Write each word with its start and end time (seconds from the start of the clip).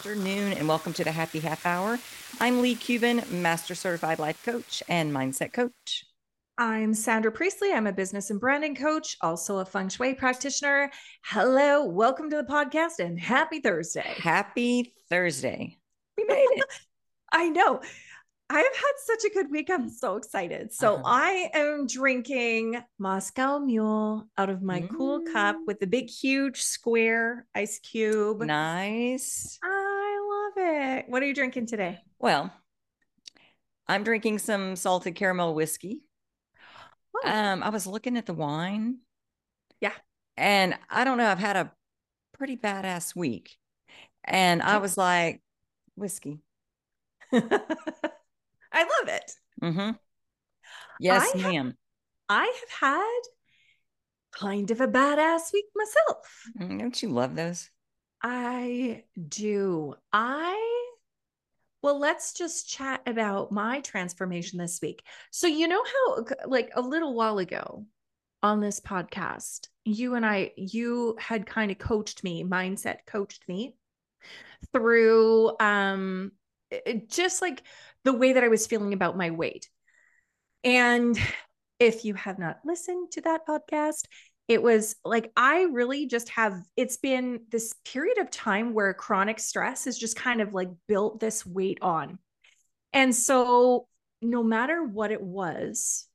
afternoon, 0.00 0.54
and 0.54 0.66
welcome 0.66 0.94
to 0.94 1.04
the 1.04 1.12
Happy 1.12 1.40
Half 1.40 1.66
Hour. 1.66 1.98
I'm 2.40 2.62
Leigh 2.62 2.74
Kubin, 2.74 3.22
Master 3.42 3.74
Certified 3.74 4.18
Life 4.18 4.42
Coach 4.46 4.82
and 4.88 5.12
Mindset 5.12 5.52
Coach. 5.52 6.06
I'm 6.56 6.94
Sandra 6.94 7.30
Priestley. 7.30 7.74
I'm 7.74 7.86
a 7.86 7.92
business 7.92 8.30
and 8.30 8.40
branding 8.40 8.74
coach, 8.74 9.18
also 9.20 9.58
a 9.58 9.64
feng 9.66 9.90
shui 9.90 10.14
practitioner. 10.14 10.90
Hello, 11.22 11.84
welcome 11.84 12.30
to 12.30 12.36
the 12.36 12.44
podcast, 12.44 12.98
and 12.98 13.20
happy 13.20 13.60
Thursday. 13.60 14.14
Happy 14.16 14.94
Thursday. 15.10 15.76
We 16.16 16.24
made 16.24 16.48
it. 16.50 16.64
I 17.32 17.50
know. 17.50 17.82
I 18.48 18.58
have 18.58 18.74
had 18.74 18.92
such 19.04 19.30
a 19.30 19.34
good 19.34 19.50
week. 19.50 19.68
I'm 19.70 19.90
so 19.90 20.16
excited. 20.16 20.72
So 20.72 20.94
uh-huh. 20.94 21.02
I 21.04 21.50
am 21.52 21.86
drinking 21.86 22.82
Moscow 22.98 23.58
Mule 23.58 24.26
out 24.38 24.48
of 24.48 24.62
my 24.62 24.80
mm. 24.80 24.88
cool 24.96 25.20
cup 25.30 25.56
mm. 25.56 25.66
with 25.66 25.78
the 25.78 25.86
big, 25.86 26.08
huge 26.08 26.62
square 26.62 27.46
ice 27.54 27.78
cube. 27.80 28.40
Nice. 28.40 29.58
I 29.62 29.79
What 31.06 31.22
are 31.22 31.26
you 31.26 31.34
drinking 31.34 31.66
today? 31.66 31.98
Well, 32.18 32.52
I'm 33.86 34.04
drinking 34.04 34.38
some 34.38 34.76
salted 34.76 35.14
caramel 35.14 35.54
whiskey. 35.54 36.02
Oh. 37.16 37.28
Um, 37.28 37.62
I 37.62 37.70
was 37.70 37.86
looking 37.86 38.16
at 38.16 38.26
the 38.26 38.34
wine. 38.34 38.98
Yeah. 39.80 39.92
And 40.36 40.78
I 40.88 41.04
don't 41.04 41.18
know, 41.18 41.26
I've 41.26 41.38
had 41.38 41.56
a 41.56 41.72
pretty 42.32 42.56
badass 42.56 43.14
week. 43.14 43.56
And 44.24 44.62
I 44.62 44.78
was 44.78 44.96
like, 44.96 45.42
whiskey. 45.96 46.40
I 47.32 47.40
love 47.42 49.08
it. 49.08 49.32
Mm-hmm. 49.62 49.90
Yes, 51.00 51.30
I 51.34 51.38
ma'am. 51.38 51.66
Have, 51.66 51.74
I 52.28 52.44
have 52.44 52.90
had 52.90 53.20
kind 54.32 54.70
of 54.70 54.80
a 54.80 54.88
badass 54.88 55.52
week 55.52 55.66
myself. 55.74 56.44
Mm, 56.58 56.78
don't 56.78 57.02
you 57.02 57.08
love 57.08 57.34
those? 57.34 57.70
I 58.22 59.04
do. 59.28 59.94
I 60.12 60.86
well, 61.82 61.98
let's 61.98 62.34
just 62.34 62.68
chat 62.68 63.00
about 63.06 63.52
my 63.52 63.80
transformation 63.80 64.58
this 64.58 64.80
week. 64.82 65.02
So, 65.30 65.46
you 65.46 65.66
know 65.66 65.82
how, 65.82 66.26
like, 66.46 66.70
a 66.74 66.82
little 66.82 67.14
while 67.14 67.38
ago 67.38 67.86
on 68.42 68.60
this 68.60 68.80
podcast, 68.80 69.68
you 69.84 70.14
and 70.14 70.26
I, 70.26 70.52
you 70.56 71.16
had 71.18 71.46
kind 71.46 71.70
of 71.70 71.78
coached 71.78 72.22
me, 72.22 72.44
mindset 72.44 72.98
coached 73.06 73.48
me 73.48 73.76
through 74.72 75.58
um 75.60 76.32
just 77.08 77.40
like 77.40 77.62
the 78.04 78.12
way 78.12 78.34
that 78.34 78.44
I 78.44 78.48
was 78.48 78.66
feeling 78.66 78.92
about 78.92 79.16
my 79.16 79.30
weight. 79.30 79.68
And 80.62 81.18
if 81.78 82.04
you 82.04 82.14
have 82.14 82.38
not 82.38 82.58
listened 82.64 83.12
to 83.12 83.22
that 83.22 83.46
podcast, 83.46 84.04
it 84.50 84.60
was 84.60 84.96
like 85.04 85.30
I 85.36 85.68
really 85.70 86.06
just 86.06 86.28
have 86.30 86.60
it's 86.76 86.96
been 86.96 87.42
this 87.52 87.72
period 87.84 88.18
of 88.18 88.32
time 88.32 88.74
where 88.74 88.92
chronic 88.92 89.38
stress 89.38 89.84
has 89.84 89.96
just 89.96 90.16
kind 90.16 90.40
of 90.40 90.52
like 90.52 90.70
built 90.88 91.20
this 91.20 91.46
weight 91.46 91.78
on. 91.82 92.18
And 92.92 93.14
so 93.14 93.86
no 94.20 94.42
matter 94.42 94.82
what 94.82 95.12
it 95.12 95.22
was, 95.22 96.08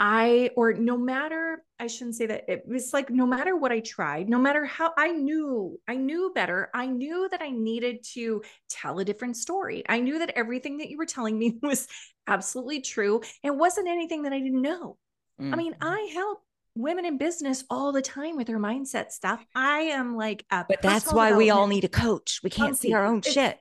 I, 0.00 0.52
or 0.56 0.72
no 0.72 0.96
matter, 0.96 1.62
I 1.78 1.86
shouldn't 1.88 2.16
say 2.16 2.24
that 2.24 2.44
it 2.48 2.64
was 2.66 2.94
like, 2.94 3.10
no 3.10 3.26
matter 3.26 3.54
what 3.54 3.72
I 3.72 3.80
tried, 3.80 4.30
no 4.30 4.38
matter 4.38 4.64
how 4.64 4.94
I 4.96 5.12
knew, 5.12 5.78
I 5.86 5.96
knew 5.96 6.32
better. 6.34 6.70
I 6.72 6.86
knew 6.86 7.28
that 7.30 7.42
I 7.42 7.50
needed 7.50 8.04
to 8.14 8.42
tell 8.70 9.00
a 9.00 9.04
different 9.04 9.36
story. 9.36 9.84
I 9.86 10.00
knew 10.00 10.18
that 10.20 10.32
everything 10.34 10.78
that 10.78 10.88
you 10.88 10.96
were 10.96 11.04
telling 11.04 11.38
me 11.38 11.58
was 11.62 11.88
absolutely 12.26 12.80
true. 12.80 13.20
It 13.42 13.54
wasn't 13.54 13.88
anything 13.88 14.22
that 14.22 14.32
I 14.32 14.40
didn't 14.40 14.62
know. 14.62 14.96
Mm-hmm. 15.38 15.52
I 15.52 15.56
mean, 15.58 15.72
mm-hmm. 15.74 15.88
I 15.88 16.10
help 16.14 16.40
women 16.74 17.04
in 17.04 17.18
business 17.18 17.64
all 17.70 17.92
the 17.92 18.02
time 18.02 18.36
with 18.36 18.46
their 18.46 18.58
mindset 18.58 19.10
stuff. 19.10 19.44
I 19.54 19.80
am 19.80 20.16
like, 20.16 20.44
but 20.50 20.82
that's 20.82 21.12
why 21.12 21.36
we 21.36 21.50
all 21.50 21.66
need 21.66 21.84
a 21.84 21.88
coach. 21.88 22.40
We 22.42 22.50
can't 22.50 22.76
see 22.76 22.92
our 22.92 23.04
own 23.04 23.18
it's, 23.18 23.32
shit 23.32 23.58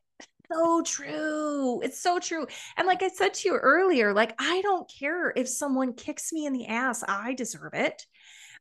so 0.52 0.82
true. 0.82 1.82
It's 1.82 2.00
so 2.00 2.20
true. 2.20 2.48
And 2.78 2.88
like 2.88 3.04
I 3.04 3.08
said 3.08 3.34
to 3.34 3.50
you 3.50 3.56
earlier, 3.56 4.14
like 4.14 4.36
I 4.40 4.62
don't 4.62 4.92
care 5.00 5.34
if 5.36 5.48
someone 5.48 5.94
kicks 5.94 6.32
me 6.32 6.46
in 6.46 6.54
the 6.54 6.68
ass, 6.68 7.04
I 7.08 7.34
deserve 7.34 7.74
it. 7.74 8.06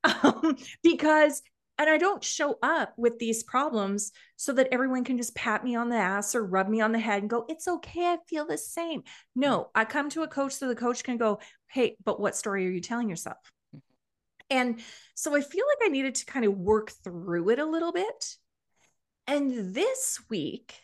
Um, 0.05 0.57
because 0.83 1.43
and 1.79 1.89
I 1.89 1.97
don't 1.97 2.23
show 2.23 2.59
up 2.63 2.93
with 2.97 3.19
these 3.19 3.43
problems 3.43 4.13
so 4.37 4.53
that 4.53 4.69
everyone 4.71 5.05
can 5.05 5.17
just 5.17 5.35
pat 5.35 5.65
me 5.65 5.75
on 5.75 5.89
the 5.89 5.97
ass 5.97 6.35
or 6.35 6.45
rub 6.45 6.69
me 6.69 6.81
on 6.81 6.93
the 6.93 6.99
head 6.99 7.23
and 7.23 7.31
go, 7.31 7.45
it's 7.49 7.67
okay. 7.67 8.07
I 8.07 8.19
feel 8.29 8.47
the 8.47 8.59
same. 8.59 9.03
No, 9.35 9.71
I 9.75 9.85
come 9.85 10.11
to 10.11 10.23
a 10.23 10.29
coach 10.29 10.53
so 10.53 10.69
the 10.69 10.77
coach 10.77 11.03
can 11.03 11.17
go, 11.17 11.41
hey, 11.71 11.97
but 12.05 12.21
what 12.21 12.37
story 12.37 12.67
are 12.67 12.71
you 12.71 12.81
telling 12.81 13.09
yourself? 13.09 13.39
And 14.53 14.81
so 15.15 15.35
I 15.35 15.41
feel 15.41 15.65
like 15.67 15.89
I 15.89 15.91
needed 15.91 16.15
to 16.17 16.27
kind 16.27 16.45
of 16.45 16.57
work 16.57 16.91
through 16.91 17.49
it 17.51 17.59
a 17.59 17.65
little 17.65 17.93
bit. 17.93 18.37
And 19.27 19.75
this 19.75 20.21
week, 20.29 20.75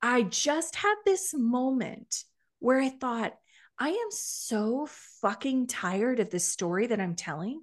I 0.00 0.22
just 0.22 0.76
had 0.76 0.94
this 1.04 1.34
moment 1.34 2.24
where 2.60 2.80
I 2.80 2.88
thought, 2.88 3.34
I 3.78 3.90
am 3.90 4.10
so 4.10 4.86
fucking 5.20 5.66
tired 5.66 6.20
of 6.20 6.30
this 6.30 6.46
story 6.46 6.86
that 6.86 7.00
I'm 7.00 7.16
telling. 7.16 7.62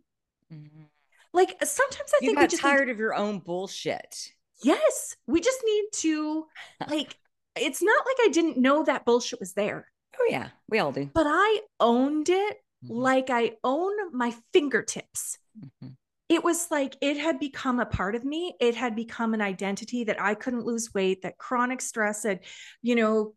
Mm-hmm. 0.53 0.83
Like 1.33 1.55
sometimes 1.63 2.11
I 2.13 2.17
you 2.21 2.27
think 2.27 2.39
got 2.39 2.49
just 2.49 2.61
tired 2.61 2.87
need- 2.87 2.93
of 2.93 2.99
your 2.99 3.15
own 3.15 3.39
bullshit. 3.39 4.15
Yes, 4.63 5.15
we 5.25 5.41
just 5.41 5.59
need 5.65 5.85
to 5.93 6.45
like. 6.87 7.15
it's 7.55 7.81
not 7.81 8.05
like 8.05 8.17
I 8.27 8.29
didn't 8.31 8.57
know 8.57 8.83
that 8.83 9.05
bullshit 9.05 9.39
was 9.39 9.53
there. 9.53 9.87
Oh 10.19 10.27
yeah, 10.29 10.49
we 10.69 10.77
all 10.79 10.91
do. 10.91 11.09
But 11.11 11.25
I 11.27 11.61
owned 11.79 12.29
it 12.29 12.57
mm-hmm. 12.83 12.93
like 12.93 13.29
I 13.29 13.53
own 13.63 13.93
my 14.13 14.35
fingertips. 14.53 15.37
Mm-hmm 15.59 15.89
it 16.31 16.45
was 16.45 16.71
like 16.71 16.95
it 17.01 17.17
had 17.17 17.39
become 17.39 17.81
a 17.81 17.85
part 17.85 18.15
of 18.15 18.23
me. 18.23 18.55
It 18.61 18.73
had 18.73 18.95
become 18.95 19.33
an 19.33 19.41
identity 19.41 20.05
that 20.05 20.21
I 20.21 20.33
couldn't 20.33 20.63
lose 20.63 20.93
weight, 20.93 21.23
that 21.23 21.37
chronic 21.37 21.81
stress 21.81 22.23
had, 22.23 22.39
you 22.81 22.95
know, 22.95 23.33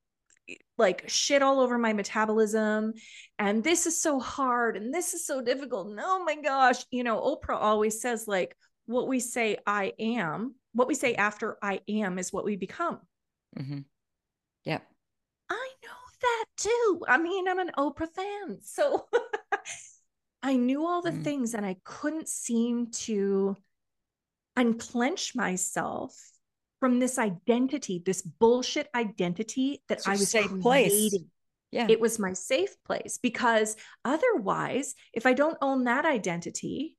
like 0.78 1.08
shit 1.08 1.42
all 1.42 1.58
over 1.58 1.76
my 1.76 1.92
metabolism. 1.92 2.92
And 3.36 3.64
this 3.64 3.86
is 3.86 4.00
so 4.00 4.20
hard 4.20 4.76
and 4.76 4.94
this 4.94 5.12
is 5.12 5.26
so 5.26 5.42
difficult. 5.42 5.88
And 5.88 5.98
oh 6.00 6.22
my 6.24 6.36
gosh, 6.36 6.84
you 6.92 7.02
know, 7.02 7.20
Oprah 7.20 7.56
always 7.60 8.00
says, 8.00 8.28
like, 8.28 8.56
what 8.86 9.08
we 9.08 9.18
say 9.18 9.56
I 9.66 9.94
am, 9.98 10.54
what 10.72 10.86
we 10.86 10.94
say 10.94 11.16
after 11.16 11.56
I 11.60 11.80
am 11.88 12.20
is 12.20 12.32
what 12.32 12.44
we 12.44 12.54
become. 12.54 13.00
Mm-hmm. 13.58 13.80
Yep. 14.66 14.86
I 15.50 15.68
know 15.82 16.03
too. 16.56 17.00
I 17.08 17.18
mean, 17.18 17.48
I'm 17.48 17.58
an 17.58 17.70
Oprah 17.76 18.08
fan. 18.08 18.58
So 18.62 19.06
I 20.42 20.56
knew 20.56 20.86
all 20.86 21.02
the 21.02 21.10
mm. 21.10 21.24
things 21.24 21.54
and 21.54 21.64
I 21.64 21.76
couldn't 21.84 22.28
seem 22.28 22.90
to 22.92 23.56
unclench 24.56 25.34
myself 25.34 26.14
from 26.80 26.98
this 26.98 27.18
identity, 27.18 28.02
this 28.04 28.22
bullshit 28.22 28.88
identity 28.94 29.82
that 29.88 29.98
it's 29.98 30.08
I 30.08 30.12
was 30.12 30.30
safe 30.30 30.48
creating. 30.48 30.60
place. 30.60 31.18
Yeah. 31.70 31.86
It 31.88 31.98
was 31.98 32.18
my 32.18 32.34
safe 32.34 32.76
place 32.84 33.18
because 33.20 33.76
otherwise, 34.04 34.94
if 35.12 35.26
I 35.26 35.32
don't 35.32 35.56
own 35.60 35.84
that 35.84 36.04
identity, 36.04 36.96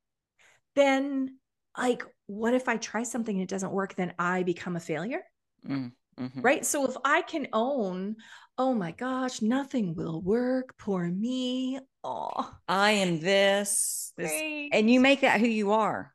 then 0.74 1.38
like, 1.78 2.02
what 2.26 2.52
if 2.52 2.68
I 2.68 2.76
try 2.76 3.04
something 3.04 3.36
and 3.36 3.44
it 3.44 3.48
doesn't 3.48 3.72
work? 3.72 3.94
Then 3.94 4.12
I 4.18 4.42
become 4.42 4.76
a 4.76 4.80
failure. 4.80 5.22
Mm. 5.66 5.92
Mm-hmm. 6.18 6.40
Right. 6.40 6.64
So 6.64 6.88
if 6.88 6.96
I 7.04 7.22
can 7.22 7.48
own, 7.52 8.16
oh 8.56 8.72
my 8.72 8.92
gosh, 8.92 9.42
nothing 9.42 9.94
will 9.94 10.22
work. 10.22 10.74
Poor 10.78 11.06
me. 11.06 11.78
Oh, 12.02 12.50
I 12.66 12.92
am 12.92 13.20
this, 13.20 14.12
this, 14.16 14.32
and 14.72 14.90
you 14.90 15.00
make 15.00 15.20
that 15.20 15.40
who 15.40 15.46
you 15.46 15.72
are. 15.72 16.14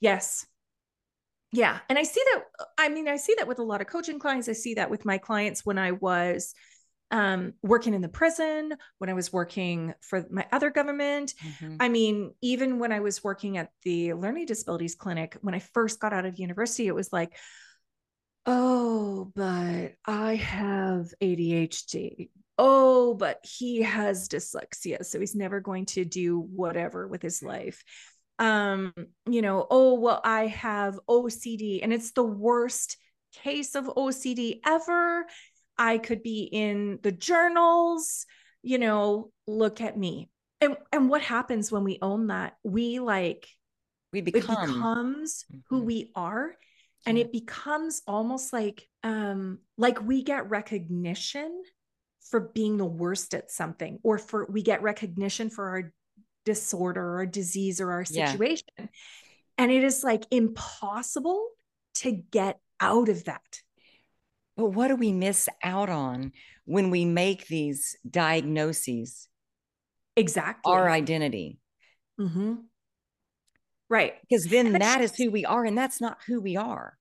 Yes. 0.00 0.46
Yeah. 1.52 1.78
And 1.88 1.96
I 1.96 2.02
see 2.02 2.22
that. 2.32 2.42
I 2.76 2.88
mean, 2.88 3.06
I 3.06 3.16
see 3.16 3.34
that 3.38 3.46
with 3.46 3.60
a 3.60 3.62
lot 3.62 3.80
of 3.80 3.86
coaching 3.86 4.18
clients. 4.18 4.48
I 4.48 4.52
see 4.52 4.74
that 4.74 4.90
with 4.90 5.04
my 5.04 5.18
clients 5.18 5.64
when 5.64 5.78
I 5.78 5.92
was 5.92 6.52
um, 7.12 7.52
working 7.62 7.94
in 7.94 8.00
the 8.00 8.08
prison, 8.08 8.74
when 8.98 9.10
I 9.10 9.14
was 9.14 9.32
working 9.32 9.94
for 10.00 10.26
my 10.28 10.44
other 10.50 10.70
government. 10.70 11.34
Mm-hmm. 11.44 11.76
I 11.78 11.88
mean, 11.88 12.34
even 12.42 12.80
when 12.80 12.90
I 12.90 12.98
was 12.98 13.22
working 13.22 13.58
at 13.58 13.70
the 13.84 14.14
learning 14.14 14.46
disabilities 14.46 14.96
clinic, 14.96 15.36
when 15.40 15.54
I 15.54 15.60
first 15.60 16.00
got 16.00 16.12
out 16.12 16.26
of 16.26 16.40
university, 16.40 16.88
it 16.88 16.94
was 16.96 17.12
like, 17.12 17.36
oh, 18.46 19.30
but 19.34 19.94
I 20.06 20.36
have 20.36 21.12
ADHD. 21.20 22.30
Oh, 22.58 23.14
but 23.14 23.40
he 23.44 23.82
has 23.82 24.28
dyslexia. 24.28 25.04
So 25.04 25.20
he's 25.20 25.34
never 25.34 25.60
going 25.60 25.86
to 25.86 26.04
do 26.04 26.40
whatever 26.40 27.06
with 27.06 27.22
his 27.22 27.42
life. 27.42 27.82
Um, 28.38 28.94
you 29.28 29.42
know, 29.42 29.66
oh, 29.68 29.94
well, 29.94 30.20
I 30.24 30.46
have 30.46 30.98
OCD 31.08 31.80
and 31.82 31.92
it's 31.92 32.12
the 32.12 32.24
worst 32.24 32.96
case 33.32 33.74
of 33.74 33.84
OCD 33.84 34.60
ever. 34.64 35.26
I 35.76 35.98
could 35.98 36.22
be 36.22 36.48
in 36.50 36.98
the 37.02 37.12
journals, 37.12 38.24
you 38.62 38.78
know, 38.78 39.30
look 39.46 39.80
at 39.80 39.98
me. 39.98 40.30
And 40.60 40.76
and 40.90 41.10
what 41.10 41.20
happens 41.20 41.70
when 41.70 41.84
we 41.84 41.98
own 42.00 42.28
that? 42.28 42.54
We 42.62 42.98
like 42.98 43.46
we 44.12 44.22
become 44.22 44.40
it 44.40 44.66
becomes 44.66 45.44
mm-hmm. 45.50 45.60
who 45.68 45.82
we 45.82 46.10
are 46.14 46.56
and 47.06 47.16
it 47.18 47.32
becomes 47.32 48.02
almost 48.06 48.52
like 48.52 48.88
um 49.02 49.58
like 49.78 50.02
we 50.02 50.22
get 50.22 50.50
recognition 50.50 51.62
for 52.30 52.40
being 52.40 52.76
the 52.76 52.84
worst 52.84 53.34
at 53.34 53.50
something 53.50 53.98
or 54.02 54.18
for 54.18 54.46
we 54.50 54.62
get 54.62 54.82
recognition 54.82 55.48
for 55.48 55.68
our 55.68 55.92
disorder 56.44 57.18
or 57.18 57.26
disease 57.26 57.80
or 57.80 57.92
our 57.92 58.04
situation 58.04 58.66
yeah. 58.78 58.86
and 59.58 59.70
it 59.70 59.84
is 59.84 60.04
like 60.04 60.24
impossible 60.30 61.48
to 61.94 62.12
get 62.12 62.58
out 62.80 63.08
of 63.08 63.24
that 63.24 63.62
But 64.56 64.70
what 64.70 64.88
do 64.88 64.96
we 64.96 65.12
miss 65.12 65.48
out 65.62 65.88
on 65.88 66.32
when 66.64 66.90
we 66.90 67.04
make 67.04 67.46
these 67.46 67.96
diagnoses 68.08 69.28
Exactly. 70.16 70.72
our 70.72 70.88
identity? 70.90 71.58
Mm-hmm. 72.18 72.54
Right. 73.88 74.14
Because 74.28 74.46
then 74.46 74.66
And 74.66 74.80
that 74.80 75.00
is 75.00 75.16
who 75.16 75.30
we 75.30 75.44
are, 75.44 75.64
and 75.64 75.76
that's 75.76 76.00
not 76.00 76.18
who 76.26 76.40
we 76.40 76.56
are. 76.56 76.96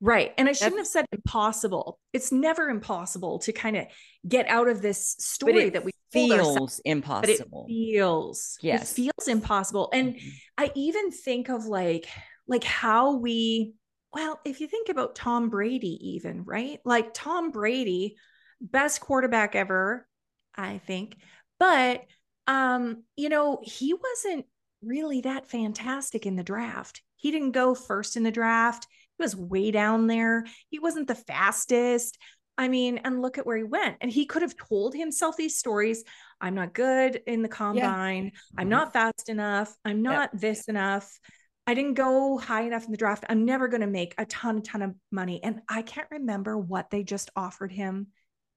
Right. 0.00 0.34
And 0.36 0.48
I 0.48 0.52
shouldn't 0.52 0.78
have 0.78 0.86
said 0.86 1.06
impossible. 1.12 1.98
It's 2.12 2.30
never 2.30 2.68
impossible 2.68 3.38
to 3.40 3.52
kind 3.52 3.76
of 3.76 3.86
get 4.28 4.46
out 4.48 4.68
of 4.68 4.82
this 4.82 5.16
story 5.18 5.70
that 5.70 5.84
we 5.84 5.92
feels 6.12 6.76
but 7.20 7.30
it 7.30 7.40
impossible. 7.40 7.66
feels 7.68 8.58
Yes. 8.60 8.92
it 8.92 8.94
feels 8.94 9.28
impossible. 9.28 9.88
And 9.92 10.14
Mhm. 10.14 10.32
I 10.58 10.72
even 10.74 11.10
think 11.10 11.48
of 11.48 11.66
like 11.66 12.06
like 12.46 12.64
how 12.64 13.16
we 13.16 13.74
well, 14.12 14.40
if 14.44 14.60
you 14.60 14.68
think 14.68 14.88
about 14.90 15.16
Tom 15.16 15.48
Brady 15.50 15.98
even, 16.14 16.44
right? 16.44 16.80
Like 16.84 17.14
Tom 17.14 17.50
Brady, 17.50 18.16
best 18.60 19.00
quarterback 19.00 19.56
ever, 19.56 20.06
I 20.54 20.78
think. 20.78 21.16
But 21.58 22.04
um, 22.46 23.04
you 23.16 23.28
know, 23.28 23.60
he 23.62 23.94
wasn't 23.94 24.46
really 24.86 25.20
that 25.22 25.48
fantastic 25.48 26.26
in 26.26 26.36
the 26.36 26.42
draft. 26.44 27.02
He 27.16 27.30
didn't 27.30 27.52
go 27.52 27.74
first 27.74 28.16
in 28.16 28.22
the 28.22 28.30
draft. 28.30 28.86
He 29.16 29.22
was 29.22 29.36
way 29.36 29.70
down 29.70 30.06
there. 30.06 30.44
He 30.68 30.78
wasn't 30.78 31.08
the 31.08 31.14
fastest. 31.14 32.18
I 32.56 32.68
mean, 32.68 32.98
and 32.98 33.20
look 33.20 33.38
at 33.38 33.46
where 33.46 33.56
he 33.56 33.64
went. 33.64 33.96
And 34.00 34.10
he 34.10 34.26
could 34.26 34.42
have 34.42 34.56
told 34.56 34.94
himself 34.94 35.36
these 35.36 35.58
stories. 35.58 36.04
I'm 36.40 36.54
not 36.54 36.72
good 36.74 37.20
in 37.26 37.42
the 37.42 37.48
combine. 37.48 38.32
I'm 38.56 38.66
Mhm. 38.66 38.70
not 38.70 38.92
fast 38.92 39.28
enough. 39.28 39.74
I'm 39.84 40.02
not 40.02 40.30
this 40.32 40.68
enough. 40.68 41.18
I 41.66 41.74
didn't 41.74 41.94
go 41.94 42.36
high 42.38 42.62
enough 42.62 42.84
in 42.84 42.90
the 42.90 42.96
draft. 42.98 43.24
I'm 43.28 43.44
never 43.44 43.68
going 43.68 43.80
to 43.80 43.86
make 43.86 44.14
a 44.18 44.26
ton, 44.26 44.58
a 44.58 44.60
ton 44.60 44.82
of 44.82 44.94
money. 45.10 45.42
And 45.42 45.62
I 45.68 45.82
can't 45.82 46.08
remember 46.10 46.58
what 46.58 46.90
they 46.90 47.02
just 47.02 47.30
offered 47.34 47.72
him 47.72 48.08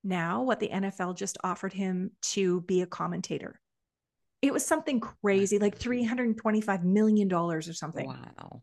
now, 0.04 0.44
what 0.44 0.60
the 0.60 0.70
NFL 0.70 1.14
just 1.16 1.38
offered 1.44 1.74
him 1.74 2.12
to 2.22 2.62
be 2.62 2.82
a 2.82 2.86
commentator. 2.86 3.60
It 4.42 4.54
was 4.54 4.66
something 4.66 5.00
crazy, 5.00 5.60
like 5.60 5.78
$325 5.80 6.84
million 6.84 7.32
or 7.34 7.62
something 7.62 8.08
Wow. 8.08 8.62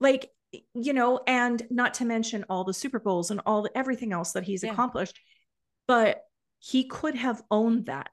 like 0.00 0.30
you 0.72 0.92
know 0.92 1.20
and 1.26 1.66
not 1.70 1.94
to 1.94 2.04
mention 2.04 2.44
all 2.48 2.64
the 2.64 2.74
super 2.74 3.00
bowls 3.00 3.30
and 3.30 3.40
all 3.44 3.62
the 3.62 3.76
everything 3.76 4.12
else 4.12 4.32
that 4.32 4.44
he's 4.44 4.62
Yeah. 4.62 4.72
accomplished 4.72 5.18
but 5.88 6.22
he 6.58 6.84
could 6.84 7.14
have 7.16 7.42
owned 7.50 7.86
that 7.86 8.10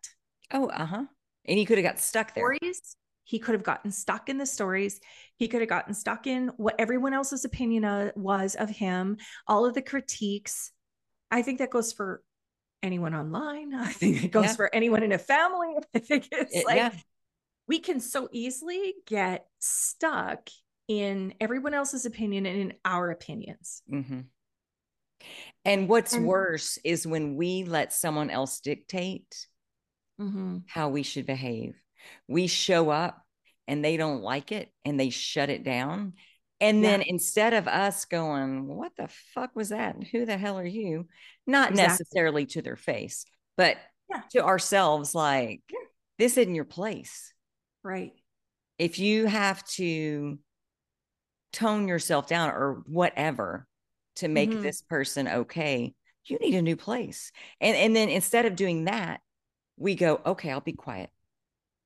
Oh, 0.52 0.68
uh 0.68 0.86
huh. 0.86 1.06
And 1.46 1.58
he 1.58 1.66
could 1.66 1.78
have 1.78 1.86
got 1.86 2.00
stuck 2.00 2.34
there. 2.34 2.56
stories 2.56 2.96
he 3.24 3.40
could 3.40 3.54
have 3.54 3.64
gotten 3.64 3.92
stuck 3.92 4.28
in 4.30 4.38
the 4.38 4.46
stories 4.46 5.00
he 5.38 5.48
could 5.48 5.62
have 5.62 5.70
gotten 5.70 5.94
stuck 5.94 6.26
in 6.28 6.50
what 6.58 6.76
everyone 6.80 7.14
else's 7.14 7.46
opinion 7.46 7.86
uh, 7.86 8.12
was 8.16 8.56
of 8.56 8.70
him 8.70 9.18
all 9.48 9.66
of 9.66 9.74
the 9.74 9.82
critiques 9.82 10.72
i 11.30 11.42
think 11.42 11.60
that 11.60 11.70
goes 11.70 11.94
for 11.94 12.24
anyone 12.84 13.14
online 13.16 13.74
i 13.76 13.92
think 13.92 14.24
it 14.24 14.32
goes 14.32 14.46
Yeah. 14.46 14.56
for 14.56 14.74
anyone 14.76 15.04
in 15.04 15.12
a 15.12 15.18
family 15.18 15.74
i 15.96 16.00
think 16.00 16.28
it's 16.32 16.56
It- 16.56 16.66
like 16.66 16.78
yeah. 16.78 16.92
we 17.68 17.80
can 17.80 18.00
so 18.00 18.28
easily 18.32 18.96
get 19.06 19.46
stuck 19.60 20.50
in 20.88 21.34
everyone 21.40 21.74
else's 21.74 22.06
opinion 22.06 22.46
and 22.46 22.60
in 22.60 22.74
our 22.84 23.12
opinions. 23.12 23.82
hmm 23.90 24.22
And 25.64 25.88
what's 25.88 26.14
And- 26.14 26.26
worse 26.26 26.78
is 26.84 27.06
when 27.08 27.36
we 27.36 27.64
let 27.64 27.94
someone 27.94 28.30
else 28.30 28.60
dictate 28.60 29.48
Mm-hmm. 30.20 30.58
how 30.68 30.90
we 30.90 31.02
should 31.02 31.26
behave. 31.26 31.76
We 32.28 32.46
show 32.46 32.92
up 32.92 33.26
and 33.68 33.84
they 33.84 33.98
don't 33.98 34.22
like 34.22 34.52
it 34.52 34.72
and 34.86 35.00
they 35.00 35.10
shut 35.10 35.50
it 35.50 35.64
down. 35.64 36.14
And 36.62 36.82
Yeah. 36.82 36.92
then 36.92 37.04
instead 37.04 37.54
of 37.54 37.68
us 37.68 38.06
going, 38.06 38.68
what 38.68 38.96
the 38.98 39.10
fuck 39.36 39.56
was 39.56 39.70
that? 39.70 40.04
Who 40.14 40.26
the 40.26 40.38
hell 40.38 40.60
are 40.60 40.66
you? 40.66 41.10
Not 41.48 41.72
Exactly. 41.72 42.06
necessarily 42.06 42.48
to 42.48 42.64
their 42.64 42.78
face, 42.78 43.26
but 43.58 43.78
Yeah. 44.10 44.24
to 44.34 44.46
ourselves, 44.46 45.16
like, 45.16 45.64
Yeah. 45.70 45.80
this 46.20 46.38
isn't 46.38 46.56
your 46.56 46.66
place. 46.66 47.34
Right. 47.84 48.14
If 48.78 49.00
you 49.00 49.28
have 49.28 49.64
to 49.76 50.40
tone 51.54 51.88
yourself 51.88 52.28
down 52.28 52.50
or 52.52 52.84
whatever 52.88 53.68
to 54.18 54.28
make 54.28 54.56
Mhm. 54.56 54.62
this 54.62 54.82
person 54.82 55.28
okay, 55.28 55.96
you 56.26 56.38
need 56.40 56.56
a 56.56 56.62
new 56.62 56.76
place. 56.78 57.32
And 57.60 57.76
and 57.76 57.96
then 57.96 58.10
instead 58.10 58.46
of 58.46 58.56
doing 58.56 58.86
that, 58.86 59.22
we 59.78 59.96
go, 59.96 60.22
okay, 60.26 60.52
I'll 60.52 60.62
be 60.62 60.74
quiet. 60.74 61.12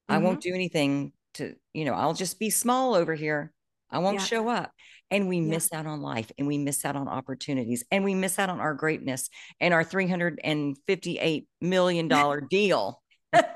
I 0.10 0.19
won't 0.19 0.42
Mm-hmm. 0.42 0.50
do 0.50 0.54
anything 0.56 1.13
to, 1.36 1.57
you 1.74 1.86
know, 1.86 1.95
I'll 1.95 2.16
just 2.16 2.39
be 2.39 2.51
small 2.51 2.95
over 2.95 3.16
here. 3.16 3.54
I 3.96 4.00
won't 4.00 4.20
Yeah. 4.20 4.26
show 4.26 4.50
up. 4.50 4.72
And 5.12 5.30
we 5.30 5.38
Yeah. 5.38 5.44
miss 5.52 5.72
out 5.72 5.86
on 5.86 6.02
life 6.02 6.32
and 6.38 6.48
we 6.48 6.58
miss 6.58 6.84
out 6.84 6.96
on 6.96 7.08
opportunities 7.08 7.84
and 7.92 8.04
we 8.04 8.16
miss 8.16 8.38
out 8.40 8.50
on 8.50 8.60
our 8.60 8.74
greatness 8.74 9.30
and 9.60 9.74
our 9.74 9.84
$358 9.84 11.48
million 11.62 12.08
deal 12.50 13.02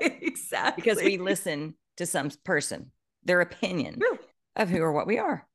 exactly. 0.00 0.72
because 0.82 0.98
we 1.02 1.18
listen 1.18 1.74
to 1.96 2.06
some 2.06 2.30
person, 2.44 2.92
their 3.24 3.40
opinion 3.40 3.98
True. 3.98 4.18
of 4.56 4.68
who 4.68 4.78
or 4.80 4.92
what 4.92 5.06
we 5.06 5.18
are. 5.18 5.46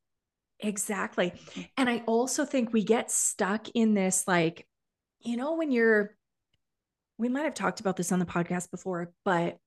Exactly. 0.60 1.34
And 1.78 1.90
I 1.90 2.04
also 2.06 2.46
think 2.46 2.72
we 2.72 2.84
get 2.84 3.12
stuck 3.12 3.68
in 3.74 3.94
this, 3.94 4.28
like, 4.28 4.68
you 5.20 5.38
know, 5.38 5.56
when 5.56 5.72
you're, 5.72 6.16
we 7.18 7.30
might 7.30 7.44
have 7.46 7.54
talked 7.56 7.80
about 7.80 7.96
this 7.96 8.12
on 8.12 8.20
the 8.20 8.26
podcast 8.26 8.70
before, 8.72 9.12
but 9.24 9.58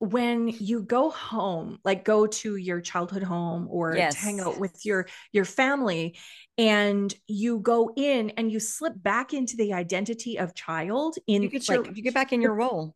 when 0.00 0.48
you 0.48 0.82
go 0.82 1.10
home, 1.10 1.78
like 1.84 2.04
go 2.04 2.26
to 2.26 2.56
your 2.56 2.80
childhood 2.80 3.22
home 3.22 3.66
or 3.68 3.94
to 3.96 4.16
hang 4.16 4.40
out 4.40 4.60
with 4.60 4.86
your 4.86 5.08
your 5.32 5.44
family 5.44 6.16
and 6.56 7.12
you 7.26 7.58
go 7.58 7.92
in 7.96 8.30
and 8.30 8.50
you 8.52 8.60
slip 8.60 8.92
back 8.96 9.34
into 9.34 9.56
the 9.56 9.72
identity 9.72 10.38
of 10.38 10.54
child 10.54 11.16
in 11.26 11.42
You 11.42 11.48
get 11.48 11.68
like 11.68 11.84
your, 11.84 11.94
you 11.94 12.02
get 12.02 12.14
back 12.14 12.32
in 12.32 12.40
your 12.42 12.54
role. 12.54 12.94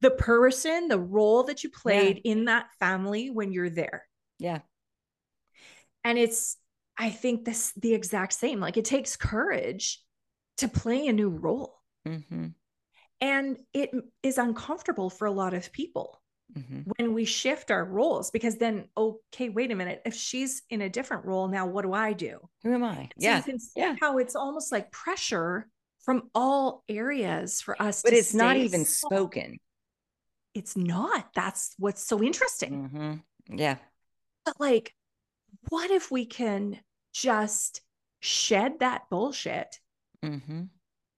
the 0.00 0.10
person, 0.10 0.88
the 0.88 0.98
role 0.98 1.44
that 1.44 1.64
you 1.64 1.70
played 1.70 2.20
in 2.24 2.44
that 2.46 2.66
family 2.78 3.30
when 3.30 3.52
you're 3.52 3.70
there. 3.70 4.06
Yeah. 4.38 4.60
And 6.04 6.18
it's, 6.18 6.56
I 6.98 7.10
think 7.10 7.44
this 7.44 7.72
the 7.76 7.94
exact 7.94 8.34
same. 8.34 8.60
Like 8.60 8.76
it 8.76 8.84
takes 8.84 9.16
courage 9.16 10.02
to 10.58 10.68
play 10.68 11.06
a 11.06 11.12
new 11.12 11.30
role. 11.30 11.80
hmm 12.06 12.48
And 13.20 13.56
it 13.72 13.90
is 14.22 14.36
uncomfortable 14.36 15.08
for 15.08 15.26
a 15.26 15.32
lot 15.32 15.54
of 15.54 15.72
people 15.72 16.20
hmm 16.52 16.82
when 16.96 17.14
we 17.14 17.24
shift 17.24 17.70
our 17.70 17.84
roles 17.84 18.30
because 18.30 18.56
then, 18.56 18.88
okay, 18.96 19.48
wait 19.48 19.70
a 19.70 19.74
minute. 19.74 20.02
If 20.04 20.14
she's 20.14 20.62
in 20.68 20.82
a 20.82 20.88
different 20.88 21.24
role 21.24 21.48
now, 21.48 21.66
what 21.66 21.82
do 21.82 21.92
I 21.94 22.12
do? 22.12 22.38
Who 22.62 22.74
am 22.74 22.84
I? 22.84 23.04
So 23.04 23.10
yeah. 23.18 23.38
you 23.38 23.42
can 23.42 23.58
see 23.58 23.80
yeah. 23.80 23.96
how 24.00 24.18
it's 24.18 24.36
almost 24.36 24.70
like 24.70 24.92
pressure 24.92 25.68
from 26.04 26.30
all 26.34 26.84
areas 26.88 27.62
for 27.62 27.80
us 27.80 28.02
But 28.02 28.12
it's 28.12 28.34
not 28.34 28.56
even 28.56 28.84
small. 28.84 29.10
spoken. 29.10 29.58
It's 30.52 30.76
not. 30.76 31.30
That's 31.34 31.74
what's 31.78 32.06
so 32.06 32.22
interesting. 32.22 32.88
hmm 33.48 33.56
Yeah. 33.56 33.76
But 34.44 34.60
like, 34.60 34.94
what 35.70 35.90
if 35.90 36.10
we 36.10 36.26
can 36.26 36.78
just 37.14 37.80
shed 38.20 38.80
that 38.80 39.08
bullshit 39.10 39.78
hmm 40.22 40.64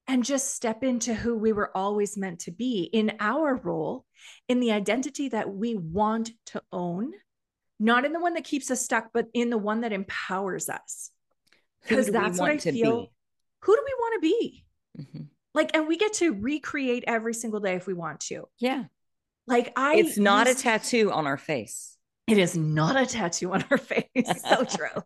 and 0.09 0.25
just 0.25 0.55
step 0.55 0.85
into 0.85 1.15
who 1.15 1.37
we 1.37 1.53
were 1.53 1.77
always 1.77 2.17
meant 2.17 2.41
to 2.41 2.51
be 2.51 2.89
in 2.93 3.13
our 3.21 3.57
role, 3.57 4.05
in 4.49 4.61
the 4.61 4.73
identity 4.73 5.29
that 5.29 5.53
we 5.53 5.75
want 5.75 6.31
to 6.47 6.63
own, 6.73 7.13
not 7.81 8.05
in 8.05 8.13
the 8.13 8.21
one 8.21 8.35
that 8.35 8.45
keeps 8.45 8.71
us 8.71 8.83
stuck, 8.83 9.09
but 9.13 9.27
in 9.35 9.51
the 9.51 9.59
one 9.59 9.81
that 9.81 9.93
empowers 9.93 10.69
us. 10.69 11.11
Because 11.83 12.07
that's 12.07 12.39
what 12.39 12.51
I 12.51 12.59
feel. 12.59 13.03
be? 13.03 13.11
Who 13.63 13.77
do 13.77 13.83
we 13.85 13.95
want 13.99 14.15
to 14.15 14.21
be? 14.21 14.65
hmm 14.97 15.23
Like, 15.55 15.71
and 15.75 15.89
we 15.89 15.97
get 15.97 16.15
to 16.15 16.33
recreate 16.33 17.05
every 17.07 17.35
single 17.35 17.61
day 17.61 17.75
if 17.75 17.87
we 17.87 17.95
want 17.95 18.21
to. 18.21 18.49
Yeah. 18.59 18.85
Like, 19.47 19.73
I, 19.77 19.97
It's 19.97 20.19
not 20.19 20.49
a 20.49 20.55
tattoo 20.55 21.13
on 21.13 21.27
our 21.27 21.37
face. 21.37 21.97
It 22.27 22.39
is 22.39 22.57
not 22.57 22.97
a 23.01 23.07
tattoo 23.07 23.53
on 23.53 23.65
our 23.71 23.79
face. 23.79 24.05
so 24.49 24.65
true. 24.65 25.03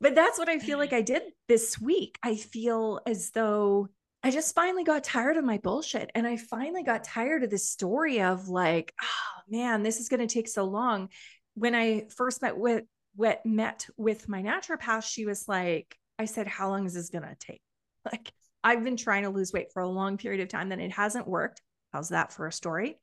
But 0.00 0.14
that's 0.14 0.38
what 0.38 0.48
I 0.50 0.58
feel 0.58 0.76
like 0.76 0.92
I 0.92 1.00
did 1.00 1.22
this 1.48 1.80
week. 1.80 2.18
I 2.22 2.36
feel 2.36 3.00
as 3.06 3.30
though 3.30 3.88
I 4.26 4.30
just 4.32 4.56
finally 4.56 4.82
got 4.82 5.04
tired 5.04 5.36
of 5.36 5.44
my 5.44 5.58
bullshit. 5.58 6.10
And 6.16 6.26
I 6.26 6.36
finally 6.36 6.82
got 6.82 7.04
tired 7.04 7.44
of 7.44 7.50
this 7.50 7.68
story 7.68 8.22
of 8.22 8.48
like, 8.48 8.92
oh 9.00 9.40
man, 9.48 9.84
this 9.84 10.00
is 10.00 10.08
going 10.08 10.18
to 10.18 10.26
take 10.26 10.48
so 10.48 10.64
long. 10.64 11.10
When 11.54 11.76
I 11.76 12.08
first 12.08 12.42
met 12.42 12.58
with, 12.58 12.82
with 13.16 13.38
met 13.44 13.86
with 13.96 14.28
my 14.28 14.42
naturopath, 14.42 15.04
she 15.04 15.26
was 15.26 15.46
like, 15.46 15.96
I 16.18 16.24
said, 16.24 16.48
how 16.48 16.70
long 16.70 16.86
is 16.86 16.94
this 16.94 17.10
going 17.10 17.22
to 17.22 17.36
take? 17.38 17.60
Like, 18.04 18.32
I've 18.62 18.82
been 18.82 18.96
trying 18.96 19.24
to 19.24 19.30
lose 19.30 19.52
weight 19.52 19.72
for 19.72 19.82
a 19.82 19.88
long 19.88 20.16
period 20.16 20.40
of 20.40 20.48
time, 20.48 20.68
then 20.68 20.80
it 20.80 20.92
hasn't 20.92 21.26
worked. 21.26 21.60
How's 21.92 22.08
that 22.08 22.32
for 22.32 22.46
a 22.46 22.52
story? 22.52 23.00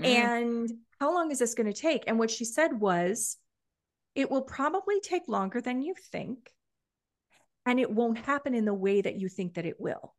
Mm. 0.00 0.06
And 0.06 0.72
how 1.00 1.12
long 1.14 1.32
is 1.32 1.40
this 1.40 1.54
going 1.54 1.72
to 1.72 1.80
take? 1.80 2.04
And 2.06 2.16
what 2.16 2.30
she 2.30 2.44
said 2.44 2.80
was, 2.80 3.36
it 4.16 4.30
will 4.30 4.42
probably 4.42 5.00
take 5.00 5.28
longer 5.28 5.60
than 5.60 5.82
you 5.82 5.94
think. 6.12 6.52
And 7.66 7.80
it 7.80 7.90
won't 7.90 8.18
happen 8.18 8.54
in 8.54 8.64
the 8.64 8.74
way 8.74 9.00
that 9.00 9.16
you 9.16 9.28
think 9.28 9.54
that 9.54 9.66
it 9.66 9.80
will. 9.80 10.14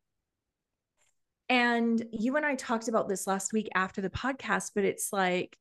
And 1.48 2.04
you 2.12 2.36
and 2.36 2.44
I 2.44 2.54
talked 2.54 2.88
about 2.88 3.08
this 3.08 3.26
last 3.26 3.52
week 3.52 3.68
after 3.74 4.00
the 4.00 4.10
podcast, 4.10 4.72
but 4.74 4.84
it's 4.84 5.12
like, 5.12 5.56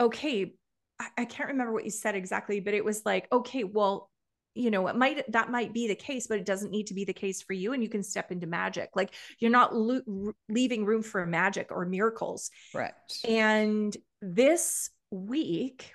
okay, 0.00 0.54
I, 0.98 1.08
I 1.18 1.24
can't 1.24 1.50
remember 1.50 1.72
what 1.72 1.84
you 1.84 1.90
said 1.90 2.14
exactly, 2.14 2.60
but 2.60 2.74
it 2.74 2.84
was 2.84 3.02
like, 3.04 3.28
okay, 3.30 3.64
well, 3.64 4.10
you 4.54 4.70
know 4.70 4.86
it 4.88 4.96
might 4.96 5.24
that 5.32 5.50
might 5.50 5.72
be 5.72 5.88
the 5.88 5.94
case 5.94 6.26
but 6.26 6.38
it 6.38 6.44
doesn't 6.44 6.70
need 6.70 6.86
to 6.86 6.92
be 6.92 7.06
the 7.06 7.12
case 7.14 7.40
for 7.40 7.54
you 7.54 7.72
and 7.72 7.82
you 7.82 7.88
can 7.88 8.02
step 8.02 8.30
into 8.30 8.46
magic. 8.46 8.90
Like 8.94 9.14
you're 9.38 9.50
not 9.50 9.74
lo- 9.74 10.34
leaving 10.48 10.84
room 10.84 11.02
for 11.02 11.24
magic 11.24 11.68
or 11.70 11.86
miracles. 11.86 12.50
Right 12.74 12.92
and 13.26 13.96
this 14.20 14.90
week 15.10 15.92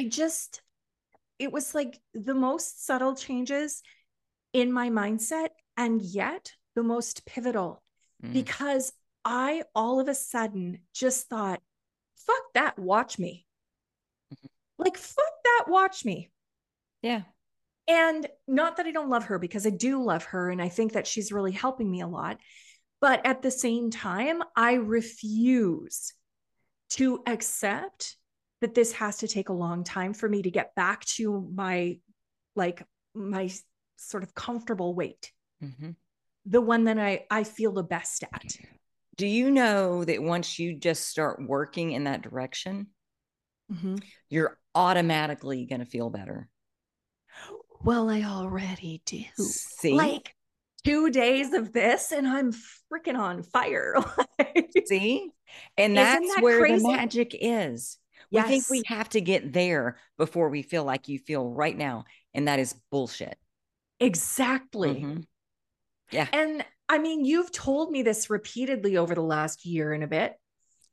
i 0.00 0.04
just 0.04 0.62
it 1.38 1.52
was 1.52 1.74
like 1.74 1.98
the 2.14 2.34
most 2.34 2.86
subtle 2.86 3.14
changes 3.14 3.82
in 4.52 4.72
my 4.72 4.88
mindset 4.88 5.48
and 5.76 6.00
yet 6.00 6.52
the 6.74 6.82
most 6.82 7.26
pivotal 7.26 7.82
mm. 8.26 8.32
because 8.32 8.92
i 9.24 9.62
all 9.74 10.00
of 10.00 10.08
a 10.08 10.14
sudden 10.14 10.78
just 10.94 11.28
thought 11.28 11.60
fuck 12.16 12.42
that 12.54 12.78
watch 12.78 13.18
me 13.18 13.46
mm-hmm. 14.32 14.46
like 14.78 14.96
fuck 14.96 15.24
that 15.44 15.64
watch 15.68 16.04
me 16.04 16.30
yeah 17.02 17.22
and 17.88 18.26
not 18.48 18.76
that 18.76 18.86
I 18.86 18.90
don't 18.90 19.10
love 19.10 19.24
her 19.24 19.38
because 19.38 19.66
I 19.66 19.70
do 19.70 20.02
love 20.02 20.24
her 20.24 20.50
and 20.50 20.60
I 20.60 20.68
think 20.68 20.92
that 20.92 21.06
she's 21.06 21.32
really 21.32 21.52
helping 21.52 21.90
me 21.90 22.00
a 22.00 22.08
lot. 22.08 22.38
But 23.00 23.24
at 23.24 23.42
the 23.42 23.50
same 23.50 23.90
time, 23.90 24.42
I 24.56 24.74
refuse 24.74 26.12
to 26.90 27.22
accept 27.26 28.16
that 28.60 28.74
this 28.74 28.92
has 28.92 29.18
to 29.18 29.28
take 29.28 29.50
a 29.50 29.54
long 29.54 29.84
time 29.84 30.14
for 30.14 30.28
me 30.28 30.42
to 30.42 30.50
get 30.50 30.74
back 30.74 31.04
to 31.04 31.48
my 31.54 31.98
like 32.56 32.82
my 33.14 33.50
sort 33.96 34.22
of 34.22 34.34
comfortable 34.34 34.94
weight. 34.94 35.30
Mm-hmm. 35.62 35.90
The 36.46 36.60
one 36.60 36.84
that 36.84 36.98
I 36.98 37.24
I 37.30 37.44
feel 37.44 37.72
the 37.72 37.82
best 37.82 38.24
at. 38.24 38.56
Do 39.16 39.26
you 39.26 39.50
know 39.50 40.04
that 40.04 40.22
once 40.22 40.58
you 40.58 40.74
just 40.74 41.08
start 41.08 41.40
working 41.46 41.92
in 41.92 42.04
that 42.04 42.22
direction, 42.22 42.88
mm-hmm. 43.72 43.96
you're 44.28 44.58
automatically 44.74 45.64
going 45.64 45.80
to 45.80 45.86
feel 45.86 46.10
better? 46.10 46.48
Well, 47.82 48.10
I 48.10 48.22
already 48.24 49.02
do. 49.06 49.24
See? 49.38 49.94
Like 49.94 50.34
two 50.84 51.10
days 51.10 51.52
of 51.52 51.72
this 51.72 52.12
and 52.12 52.26
I'm 52.26 52.52
freaking 52.92 53.18
on 53.18 53.42
fire. 53.42 53.96
See? 54.86 55.30
And 55.76 55.96
that's 55.96 56.34
that 56.34 56.42
where 56.42 56.60
crazy? 56.60 56.82
the 56.82 56.88
magic 56.88 57.36
is. 57.40 57.98
We 58.30 58.38
yes. 58.38 58.48
think 58.48 58.64
we 58.70 58.82
have 58.86 59.08
to 59.10 59.20
get 59.20 59.52
there 59.52 59.98
before 60.18 60.48
we 60.48 60.62
feel 60.62 60.84
like 60.84 61.08
you 61.08 61.18
feel 61.18 61.48
right 61.48 61.76
now. 61.76 62.04
And 62.34 62.48
that 62.48 62.58
is 62.58 62.74
bullshit. 62.90 63.38
Exactly. 64.00 64.94
Mm-hmm. 64.94 65.20
Yeah. 66.10 66.28
And 66.32 66.64
I 66.88 66.98
mean, 66.98 67.24
you've 67.24 67.52
told 67.52 67.90
me 67.90 68.02
this 68.02 68.30
repeatedly 68.30 68.96
over 68.96 69.14
the 69.14 69.22
last 69.22 69.64
year 69.64 69.92
and 69.92 70.04
a 70.04 70.06
bit. 70.06 70.34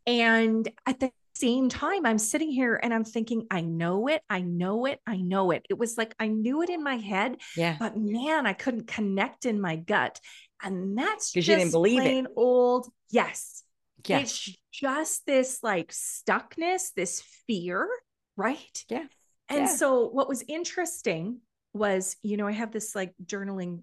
And 0.06 0.68
at 0.86 1.00
the 1.00 1.12
same 1.36 1.70
time, 1.70 2.06
I'm 2.06 2.18
sitting 2.18 2.52
here 2.52 2.80
and 2.82 2.94
I'm 2.94 3.04
thinking, 3.04 3.48
I 3.50 3.62
know 3.62 4.08
it, 4.08 4.22
I 4.30 4.42
know 4.42 4.86
it, 4.86 5.00
I 5.08 5.18
know 5.18 5.52
it. 5.52 5.66
It 5.70 5.78
was 5.78 5.98
like 5.98 6.16
I 6.20 6.28
knew 6.28 6.62
it 6.62 6.70
in 6.70 6.84
my 6.84 6.96
head, 6.96 7.38
yeah. 7.56 7.78
But 7.80 7.98
man, 7.98 8.46
I 8.46 8.54
couldn't 8.54 8.88
connect 8.88 9.46
in 9.46 9.62
my 9.62 9.76
gut, 9.78 10.20
and 10.62 10.98
that's 10.98 11.32
because 11.32 11.48
you 11.48 11.56
didn't 11.56 11.72
believe 11.72 12.02
plain 12.02 12.26
it. 12.26 12.32
Old, 12.36 12.88
yes, 13.10 13.64
yeah. 14.06 14.20
It's 14.20 14.56
just 14.72 15.26
this 15.26 15.60
like 15.64 15.92
stuckness, 15.92 16.94
this 16.96 17.24
fear, 17.48 17.88
right? 18.36 18.84
Yeah. 18.90 19.06
And 19.50 19.66
yeah. 19.66 19.76
so, 19.76 20.08
what 20.08 20.30
was 20.30 20.44
interesting 20.48 21.40
was, 21.74 22.16
you 22.22 22.38
know, 22.38 22.48
I 22.48 22.52
have 22.52 22.72
this 22.72 22.96
like 22.96 23.14
journaling 23.26 23.82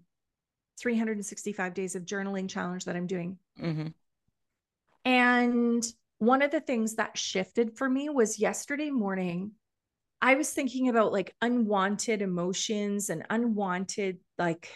365 0.81 1.75
days 1.75 1.95
of 1.95 2.05
journaling 2.05 2.49
challenge 2.49 2.87
that 2.87 2.97
I'm 2.97 3.07
doing. 3.07 3.39
Mm-hmm. 3.61 3.89
And 5.05 5.87
one 6.19 6.43
of 6.43 6.51
the 6.51 6.61
things 6.61 6.97
that 6.97 7.17
shifted 7.17 7.77
for 7.77 7.89
me 7.89 8.09
was 8.09 8.39
yesterday 8.39 8.91
morning. 8.91 9.53
I 10.23 10.35
was 10.35 10.51
thinking 10.53 10.89
about 10.89 11.13
like 11.13 11.35
unwanted 11.41 12.21
emotions 12.21 13.09
and 13.09 13.25
unwanted 13.31 14.19
like 14.39 14.71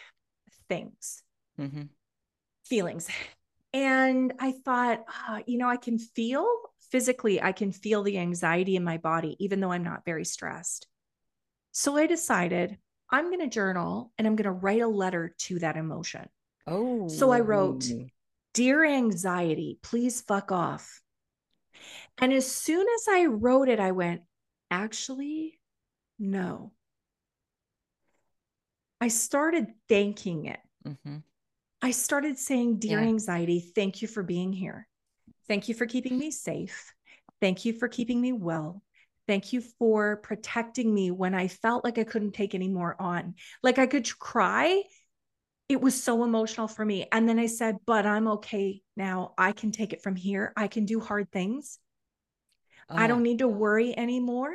things, 0.69 1.23
mm-hmm. 1.61 1.83
feelings. 2.65 3.09
And 3.75 4.33
I 4.39 4.53
thought, 4.53 5.05
oh, 5.29 5.41
you 5.47 5.59
know, 5.59 5.69
I 5.69 5.77
can 5.77 5.99
feel 5.99 6.47
physically, 6.91 7.43
I 7.43 7.53
can 7.53 7.73
feel 7.73 8.03
the 8.03 8.19
anxiety 8.19 8.77
in 8.77 8.85
my 8.85 8.99
body, 8.99 9.37
even 9.41 9.61
though 9.61 9.73
I'm 9.73 9.83
not 9.83 10.05
very 10.05 10.25
stressed. 10.25 10.87
So 11.73 11.97
I 11.97 12.07
decided 12.07 12.79
I'm 13.15 13.27
going 13.27 13.39
to 13.39 13.47
journal 13.47 14.11
and 14.19 14.27
I'm 14.27 14.35
going 14.35 14.47
to 14.47 14.51
write 14.51 14.83
a 14.83 14.89
letter 14.89 15.37
to 15.43 15.61
that 15.61 15.77
emotion. 15.77 16.29
Oh. 16.67 17.07
So 17.07 17.31
I 17.31 17.39
wrote, 17.39 17.85
Dear 18.55 18.85
anxiety, 18.85 19.79
please 19.85 20.21
fuck 20.21 20.51
off. 20.51 21.01
And 22.21 22.33
as 22.33 22.51
soon 22.51 22.85
as 22.97 23.07
I 23.09 23.27
wrote 23.27 23.69
it, 23.69 23.79
I 23.79 23.93
went, 23.93 24.23
actually, 24.69 25.61
no. 26.19 26.73
I 29.01 29.07
started 29.07 29.69
thanking 29.89 30.47
it. 30.47 30.61
Mm-hmm. 30.85 31.19
I 31.83 31.93
started 31.93 32.37
saying, 32.37 32.81
Dear 32.81 33.01
yeah. 33.01 33.07
anxiety, 33.07 33.61
thank 33.61 34.03
you 34.03 34.09
for 34.09 34.25
being 34.25 34.53
here. 34.53 34.89
Thank 35.47 35.69
you 35.69 35.75
for 35.75 35.87
keeping 35.87 36.19
me 36.19 36.33
safe. 36.33 36.93
Thank 37.41 37.65
you 37.65 37.75
for 37.75 37.87
keeping 37.87 38.21
me 38.21 38.33
well. 38.33 38.83
Thank 39.27 39.53
you 39.53 39.63
for 39.79 40.17
protecting 40.17 40.93
me 40.93 41.11
when 41.11 41.35
I 41.35 41.49
felt 41.49 41.85
like 41.85 41.99
I 41.99 42.05
couldn't 42.05 42.33
take 42.33 42.55
any 42.55 42.69
more 42.69 42.95
on. 43.01 43.35
Like 43.63 43.79
I 43.79 43.87
could 43.87 44.07
cry. 44.19 44.83
It 45.69 45.81
was 45.81 46.01
so 46.01 46.25
emotional 46.25 46.69
for 46.69 46.85
me. 46.85 47.07
And 47.11 47.27
then 47.29 47.39
I 47.39 47.47
said, 47.47 47.79
But 47.87 48.05
I'm 48.05 48.29
okay 48.29 48.83
now. 48.97 49.33
I 49.39 49.53
can 49.53 49.73
take 49.73 49.93
it 49.93 50.03
from 50.03 50.15
here. 50.15 50.53
I 50.57 50.69
can 50.69 50.85
do 50.85 51.01
hard 51.01 51.33
things. 51.33 51.79
Oh. 52.91 52.97
I 52.97 53.07
don't 53.07 53.23
need 53.23 53.39
to 53.39 53.49
worry 53.49 53.97
anymore. 53.97 54.55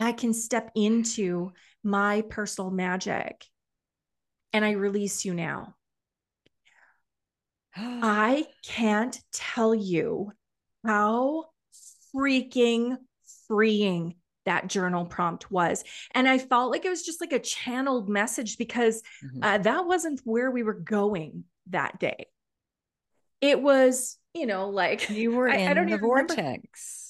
I 0.00 0.12
can 0.12 0.34
step 0.34 0.72
into 0.74 1.52
my 1.82 2.22
personal 2.22 2.70
magic 2.70 3.46
and 4.52 4.64
I 4.64 4.72
release 4.72 5.24
you 5.24 5.34
now. 5.34 5.74
I 7.76 8.46
can't 8.64 9.18
tell 9.32 9.74
you 9.74 10.32
how 10.84 11.44
freaking 12.14 12.96
freeing 13.48 14.14
that 14.44 14.68
journal 14.68 15.04
prompt 15.04 15.50
was. 15.50 15.82
And 16.12 16.28
I 16.28 16.38
felt 16.38 16.70
like 16.70 16.84
it 16.84 16.90
was 16.90 17.04
just 17.04 17.20
like 17.20 17.32
a 17.32 17.40
channeled 17.40 18.08
message 18.08 18.58
because 18.58 19.02
mm-hmm. 19.24 19.42
uh, 19.42 19.58
that 19.58 19.86
wasn't 19.86 20.20
where 20.24 20.50
we 20.50 20.62
were 20.62 20.74
going 20.74 21.44
that 21.70 21.98
day. 21.98 22.26
It 23.40 23.60
was 23.60 24.18
you 24.36 24.46
know, 24.46 24.68
like 24.68 25.08
you 25.08 25.32
were 25.32 25.48
I, 25.50 25.56
in 25.56 25.68
I 25.68 25.74
don't 25.74 25.88
the 25.88 25.98
vortex. 25.98 26.36
Remember. 26.36 26.60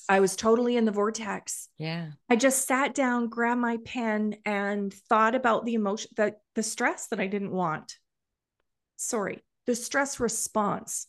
I 0.08 0.20
was 0.20 0.36
totally 0.36 0.76
in 0.76 0.84
the 0.84 0.92
vortex. 0.92 1.68
Yeah. 1.76 2.10
I 2.30 2.36
just 2.36 2.66
sat 2.66 2.94
down, 2.94 3.28
grabbed 3.28 3.60
my 3.60 3.78
pen, 3.84 4.36
and 4.44 4.94
thought 4.94 5.34
about 5.34 5.64
the 5.64 5.74
emotion, 5.74 6.10
the, 6.16 6.36
the 6.54 6.62
stress 6.62 7.08
that 7.08 7.18
I 7.18 7.26
didn't 7.26 7.50
want. 7.50 7.96
Sorry, 8.96 9.42
the 9.66 9.74
stress 9.74 10.20
response. 10.20 11.08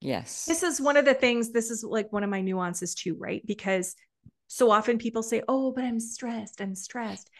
Yes. 0.00 0.46
This 0.46 0.62
is 0.62 0.80
one 0.80 0.96
of 0.96 1.04
the 1.04 1.14
things, 1.14 1.52
this 1.52 1.70
is 1.70 1.82
like 1.82 2.12
one 2.12 2.22
of 2.22 2.30
my 2.30 2.40
nuances 2.40 2.94
too, 2.94 3.16
right? 3.18 3.42
Because 3.44 3.94
so 4.52 4.70
often 4.70 4.98
people 4.98 5.22
say, 5.22 5.42
oh, 5.48 5.72
but 5.72 5.84
I'm 5.84 6.00
stressed, 6.00 6.60
I'm 6.60 6.74
stressed. 6.74 7.30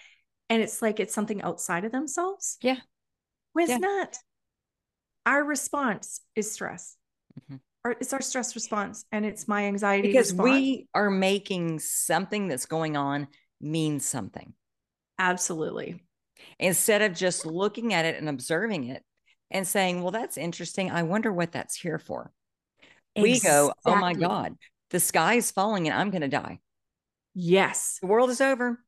And 0.49 0.63
it's 0.63 0.83
like 0.83 1.01
it's 1.01 1.15
something 1.15 1.43
outside 1.43 1.85
of 1.85 1.93
themselves. 1.93 2.59
Yeah. 2.63 2.77
Well, 3.55 3.65
it's 3.65 3.71
yeah. 3.71 3.79
not. 3.79 4.17
Our 5.25 5.45
response 5.45 6.21
is 6.35 6.51
stress. 6.51 6.97
Mm-hmm 7.39 7.57
our, 7.85 7.93
it's 7.93 8.13
our 8.13 8.23
stress 8.23 8.55
response 8.55 9.05
and 9.13 9.25
it's 9.25 9.49
my 9.49 9.67
anxiety 9.67 10.09
because 10.09 10.33
response. 10.33 10.51
we 10.51 10.89
are 10.95 11.11
making 11.11 11.79
something 11.79 12.49
that's 12.49 12.67
going 12.67 12.97
on 12.97 13.29
mean 13.61 14.01
something 14.01 14.53
absolutely 15.19 16.03
instead 16.59 17.03
of 17.03 17.15
just 17.15 17.47
looking 17.47 17.95
at 17.95 18.05
it 18.05 18.19
and 18.19 18.29
observing 18.29 18.89
it 18.89 19.03
and 19.51 19.67
saying 19.67 20.03
well 20.03 20.11
that's 20.11 20.37
interesting 20.37 20.91
i 20.91 21.03
wonder 21.03 21.33
what 21.33 21.53
that's 21.53 21.77
here 21.77 21.99
for 21.99 22.33
exactly. 23.15 23.33
we 23.33 23.41
go 23.41 23.73
oh 23.87 23.97
my 23.97 24.15
god 24.15 24.55
the 24.91 25.01
sky 25.01 25.35
is 25.35 25.51
falling 25.51 25.89
and 25.89 25.99
i'm 25.99 26.11
going 26.11 26.23
to 26.23 26.29
die 26.29 26.59
yes 27.35 27.99
the 28.01 28.07
world 28.07 28.31
is 28.31 28.41
over 28.41 28.79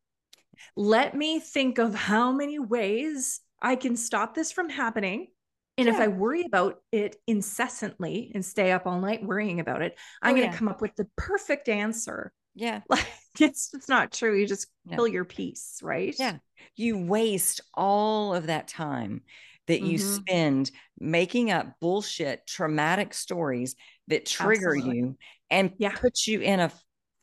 let 0.77 1.17
me 1.17 1.41
think 1.41 1.79
of 1.79 1.95
how 1.95 2.33
many 2.33 2.59
ways 2.59 3.41
i 3.61 3.77
can 3.77 3.97
stop 3.97 4.35
this 4.35 4.53
from 4.53 4.69
happening 4.69 5.29
and 5.77 5.89
yeah. 5.89 5.95
if 5.95 6.01
I 6.01 6.09
worry 6.09 6.45
about 6.45 6.81
it 6.93 7.17
incessantly 7.27 8.31
and 8.35 8.45
stay 8.45 8.71
up 8.71 8.87
all 8.87 9.01
night 9.01 9.25
worrying 9.25 9.59
about 9.59 9.83
it, 9.83 9.99
I'm 10.23 10.31
oh, 10.31 10.37
going 10.37 10.49
to 10.49 10.53
yeah. 10.53 10.59
come 10.59 10.69
up 10.69 10.81
with 10.81 10.95
the 10.95 11.09
perfect 11.17 11.69
answer. 11.69 12.33
Yeah. 12.55 12.81
Like 12.89 13.07
it's 13.41 13.73
just 13.73 13.89
not 13.89 14.13
true. 14.13 14.39
You 14.39 14.47
just 14.47 14.69
no. 14.87 14.95
kill 14.95 15.09
your 15.09 15.25
peace, 15.25 15.81
right? 15.83 16.15
Yeah. 16.17 16.37
You 16.77 17.05
waste 17.05 17.61
all 17.75 18.33
of 18.33 18.47
that 18.47 18.69
time 18.69 19.23
that 19.67 19.81
you 19.81 19.99
mm-hmm. 19.99 20.15
spend 20.15 20.71
making 21.01 21.51
up 21.51 21.81
bullshit 21.81 22.47
traumatic 22.47 23.13
stories 23.13 23.75
that 24.07 24.27
trigger 24.27 24.77
Absolutely. 24.77 24.99
you 24.99 25.19
and 25.51 25.73
yeah. 25.79 25.91
put 25.97 26.29
you 26.29 26.43
in 26.43 26.61
a 26.61 26.71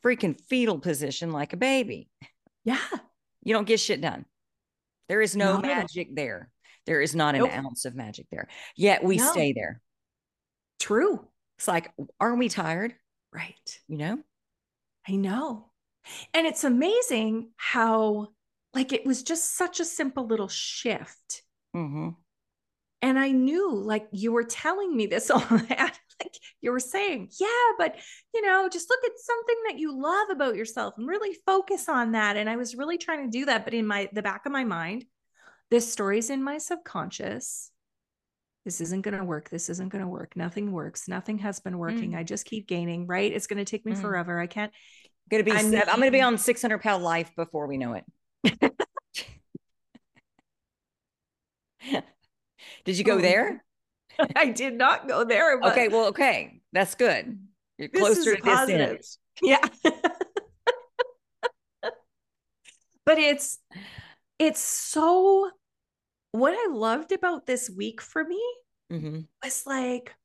freaking 0.03 0.39
fetal 0.50 0.79
position 0.79 1.31
like 1.31 1.53
a 1.53 1.58
baby. 1.58 2.10
Yeah. 2.63 2.79
You 3.43 3.53
don't 3.53 3.67
get 3.67 3.79
shit 3.79 4.01
done. 4.01 4.25
There 5.10 5.22
is 5.22 5.36
no, 5.36 5.58
no. 5.58 5.67
magic 5.67 6.15
there. 6.15 6.51
There 6.86 7.01
is 7.01 7.15
not 7.15 7.36
an 7.36 7.41
nope. 7.41 7.51
ounce 7.51 7.86
of 7.86 7.96
magic 7.96 8.27
there. 8.31 8.48
Yet 8.75 9.03
we 9.03 9.17
no. 9.17 9.31
stay 9.31 9.53
there. 9.53 9.81
True. 10.79 11.27
It's 11.58 11.67
like, 11.67 11.91
aren't 12.20 12.39
we 12.39 12.50
tired? 12.50 12.93
Right. 13.34 13.79
You 13.88 13.98
know? 13.98 14.20
I 15.08 15.15
know. 15.15 15.72
And 16.34 16.48
it's 16.48 16.63
amazing 16.63 17.50
how 17.58 18.29
like 18.74 18.93
it 18.93 19.05
was 19.05 19.24
just 19.24 19.55
such 19.55 19.79
a 19.79 19.86
simple 19.86 20.25
little 20.25 20.48
shift. 20.48 21.43
Mm-hmm. 21.75 22.10
And 23.01 23.17
I 23.17 23.31
knew, 23.31 23.74
like, 23.74 24.08
you 24.12 24.31
were 24.31 24.43
telling 24.43 24.96
me 24.96 25.08
this 25.08 25.29
all 25.31 25.39
that. 25.39 26.00
like 26.20 26.36
you 26.62 26.72
were 26.72 26.79
saying, 26.79 27.29
yeah, 27.39 27.48
but 27.77 27.96
you 28.34 28.41
know, 28.41 28.70
just 28.70 28.89
look 28.89 29.03
at 29.03 29.17
something 29.17 29.55
that 29.67 29.79
you 29.79 30.00
love 30.00 30.29
about 30.29 30.55
yourself 30.55 30.93
and 30.98 31.08
really 31.08 31.36
focus 31.46 31.89
on 31.89 32.12
that. 32.12 32.38
And 32.38 32.50
I 32.50 32.55
was 32.55 32.75
really 32.75 32.98
trying 32.98 33.29
to 33.29 33.38
do 33.38 33.46
that. 33.46 33.65
But 33.65 33.74
in 33.74 33.88
my 33.88 34.10
the 34.13 34.22
back 34.22 34.46
of 34.46 34.51
my 34.51 34.63
mind, 34.63 35.05
this 35.72 35.91
story's 35.91 36.29
in 36.29 36.43
my 36.43 36.60
subconscious. 36.60 37.72
This 38.65 38.79
isn't 38.81 39.01
going 39.01 39.17
to 39.17 39.24
work. 39.24 39.50
This 39.50 39.70
isn't 39.70 39.89
going 39.89 40.03
to 40.03 40.08
work. 40.08 40.34
Nothing 40.36 40.72
works. 40.72 41.08
Nothing 41.08 41.39
has 41.39 41.60
been 41.60 41.79
working. 41.79 42.12
Mm. 42.12 42.17
I 42.17 42.24
just 42.24 42.46
keep 42.46 42.67
gaining, 42.67 43.08
right? 43.08 43.31
It's 43.31 43.48
going 43.48 43.58
to 43.58 43.65
take 43.65 43.86
me 43.86 43.93
mm. 43.93 44.01
forever. 44.01 44.39
I 44.39 44.46
can't. 44.46 44.72
Gonna 45.31 45.43
be. 45.43 45.51
I'm, 45.51 45.74
I'm 45.74 45.98
going 45.98 46.01
to 46.01 46.12
be 46.12 46.22
on 46.22 46.38
600 46.38 46.79
pound 46.79 47.03
life 47.03 47.31
before 47.36 47.65
we 47.65 47.77
know 47.77 47.93
it. 47.93 48.05
Did 52.86 52.98
you 52.98 53.03
go 53.03 53.15
oh, 53.15 53.22
there? 53.22 53.63
I 54.36 54.50
did 54.50 54.77
not 54.77 55.08
go 55.08 55.24
there. 55.24 55.60
okay, 55.63 55.88
well, 55.88 56.08
okay, 56.08 56.62
that's 56.74 56.96
good. 56.96 57.39
You're 57.77 57.89
closer 57.89 58.36
to 58.36 58.41
positive. 58.41 58.98
this 58.98 59.18
end. 59.41 59.62
Yeah. 59.84 59.91
but 63.06 63.18
it's 63.18 63.60
it's 64.38 64.60
so 64.60 65.50
what 66.32 66.53
I 66.53 66.72
loved 66.72 67.12
about 67.12 67.46
this 67.46 67.70
week 67.70 68.01
for 68.01 68.24
me 68.24 68.41
mm-hmm. 68.91 69.22
was 69.44 69.63
like 69.65 70.15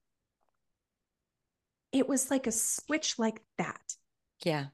it 1.93 2.09
was 2.09 2.31
like 2.31 2.47
a 2.47 2.52
switch 2.52 3.19
like 3.19 3.40
that. 3.59 3.95
Yeah. 4.45 4.66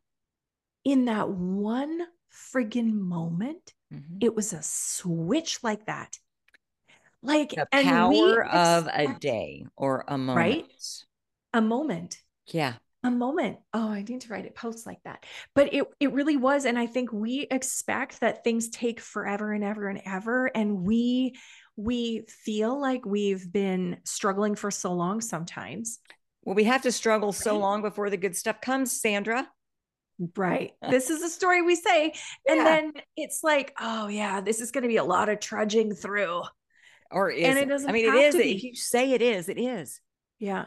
In 0.84 1.04
that 1.04 1.28
one 1.28 2.00
friggin' 2.32 2.92
moment, 2.92 3.74
mm-hmm. 3.92 4.18
it 4.20 4.34
was 4.34 4.52
a 4.52 4.62
switch 4.62 5.62
like 5.62 5.86
that. 5.86 6.18
Like 7.22 7.50
the 7.50 7.66
power 7.70 8.44
of 8.44 8.88
a 8.92 9.14
day 9.20 9.66
or 9.76 10.04
a 10.08 10.18
moment. 10.18 10.36
Right? 10.36 10.66
A 11.54 11.60
moment. 11.60 12.18
Yeah. 12.48 12.74
A 13.04 13.10
moment. 13.10 13.58
Oh, 13.72 13.88
I 13.88 14.02
need 14.02 14.20
to 14.22 14.28
write 14.28 14.44
it 14.44 14.54
posts 14.54 14.86
like 14.86 15.00
that. 15.04 15.24
But 15.54 15.72
it 15.72 15.84
it 16.00 16.12
really 16.12 16.36
was. 16.36 16.64
And 16.64 16.78
I 16.78 16.86
think 16.86 17.12
we 17.12 17.46
expect 17.50 18.20
that 18.20 18.44
things 18.44 18.70
take 18.70 19.00
forever 19.00 19.52
and 19.52 19.64
ever 19.64 19.88
and 19.88 20.00
ever. 20.04 20.46
And 20.54 20.82
we 20.82 21.34
we 21.76 22.24
feel 22.28 22.80
like 22.80 23.06
we've 23.06 23.50
been 23.50 23.98
struggling 24.04 24.54
for 24.54 24.70
so 24.70 24.92
long 24.92 25.20
sometimes. 25.20 26.00
Well, 26.44 26.56
we 26.56 26.64
have 26.64 26.82
to 26.82 26.92
struggle 26.92 27.28
right? 27.28 27.36
so 27.36 27.58
long 27.58 27.82
before 27.82 28.10
the 28.10 28.16
good 28.16 28.36
stuff 28.36 28.60
comes, 28.60 29.00
Sandra. 29.00 29.48
Right. 30.36 30.72
this 30.90 31.10
is 31.10 31.22
a 31.22 31.28
story 31.28 31.62
we 31.62 31.76
say. 31.76 32.12
And 32.48 32.58
yeah. 32.58 32.64
then 32.64 32.92
it's 33.16 33.42
like, 33.42 33.74
oh, 33.80 34.08
yeah, 34.08 34.40
this 34.40 34.60
is 34.60 34.70
going 34.70 34.82
to 34.82 34.88
be 34.88 34.96
a 34.96 35.04
lot 35.04 35.28
of 35.28 35.40
trudging 35.40 35.94
through 35.94 36.42
or 37.12 37.30
is 37.30 37.44
and 37.44 37.58
it? 37.58 37.68
Doesn't 37.68 37.88
i 37.88 37.92
mean 37.92 38.06
it 38.06 38.14
is 38.14 38.34
if 38.34 38.62
you 38.62 38.74
say 38.74 39.12
it 39.12 39.22
is 39.22 39.48
it 39.48 39.58
is. 39.58 40.00
Yeah. 40.38 40.66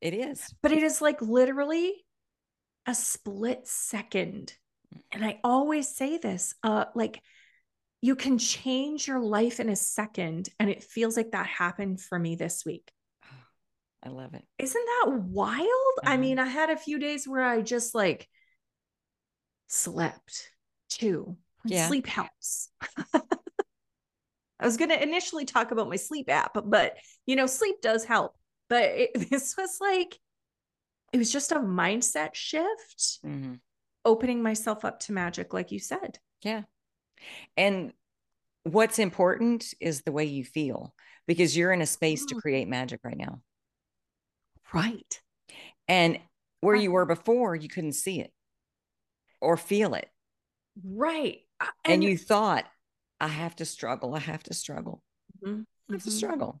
It 0.00 0.14
is. 0.14 0.54
But 0.62 0.72
it 0.72 0.82
is 0.82 1.00
like 1.00 1.20
literally 1.22 2.04
a 2.86 2.94
split 2.94 3.66
second. 3.66 4.54
And 5.12 5.24
i 5.24 5.40
always 5.42 5.88
say 5.94 6.18
this 6.18 6.54
uh 6.62 6.86
like 6.94 7.20
you 8.02 8.14
can 8.14 8.38
change 8.38 9.08
your 9.08 9.20
life 9.20 9.58
in 9.58 9.68
a 9.68 9.76
second 9.76 10.48
and 10.60 10.70
it 10.70 10.84
feels 10.84 11.16
like 11.16 11.32
that 11.32 11.46
happened 11.46 12.00
for 12.00 12.18
me 12.18 12.36
this 12.36 12.64
week. 12.64 12.92
I 14.04 14.10
love 14.10 14.34
it. 14.34 14.44
Isn't 14.58 14.86
that 14.86 15.12
wild? 15.12 15.62
Uh-huh. 15.62 16.10
i 16.10 16.16
mean 16.16 16.38
i 16.38 16.46
had 16.46 16.70
a 16.70 16.76
few 16.76 16.98
days 16.98 17.26
where 17.26 17.42
i 17.42 17.60
just 17.62 17.94
like 17.94 18.28
slept 19.66 20.50
too. 20.88 21.36
Yeah. 21.64 21.88
sleep 21.88 22.06
helps 22.06 22.70
I 24.58 24.66
was 24.66 24.76
going 24.76 24.90
to 24.90 25.02
initially 25.02 25.44
talk 25.44 25.70
about 25.70 25.88
my 25.88 25.96
sleep 25.96 26.30
app, 26.30 26.56
but 26.64 26.96
you 27.26 27.36
know, 27.36 27.46
sleep 27.46 27.76
does 27.82 28.04
help. 28.04 28.36
But 28.68 28.84
it, 28.84 29.10
this 29.30 29.56
was 29.56 29.78
like, 29.80 30.18
it 31.12 31.18
was 31.18 31.32
just 31.32 31.52
a 31.52 31.56
mindset 31.56 32.34
shift, 32.34 33.20
mm-hmm. 33.24 33.54
opening 34.04 34.42
myself 34.42 34.84
up 34.84 35.00
to 35.00 35.12
magic, 35.12 35.52
like 35.52 35.72
you 35.72 35.78
said. 35.78 36.18
Yeah. 36.42 36.62
And 37.56 37.92
what's 38.64 38.98
important 38.98 39.72
is 39.80 40.02
the 40.02 40.12
way 40.12 40.24
you 40.24 40.44
feel 40.44 40.94
because 41.26 41.56
you're 41.56 41.72
in 41.72 41.82
a 41.82 41.86
space 41.86 42.24
to 42.26 42.34
mm. 42.34 42.40
create 42.40 42.68
magic 42.68 43.00
right 43.04 43.16
now. 43.16 43.40
Right. 44.72 45.20
And 45.88 46.18
where 46.60 46.74
you 46.74 46.90
were 46.90 47.06
before, 47.06 47.54
you 47.54 47.68
couldn't 47.68 47.92
see 47.92 48.20
it 48.20 48.32
or 49.40 49.56
feel 49.56 49.94
it. 49.94 50.08
Right. 50.84 51.40
And, 51.60 51.94
and 51.94 52.04
you 52.04 52.18
thought, 52.18 52.64
I 53.20 53.28
have 53.28 53.56
to 53.56 53.64
struggle. 53.64 54.14
I 54.14 54.20
have 54.20 54.42
to 54.44 54.54
struggle. 54.54 55.02
Mm-hmm. 55.44 55.62
I 55.90 55.92
have 55.92 56.02
to 56.02 56.08
mm-hmm. 56.08 56.16
struggle 56.16 56.60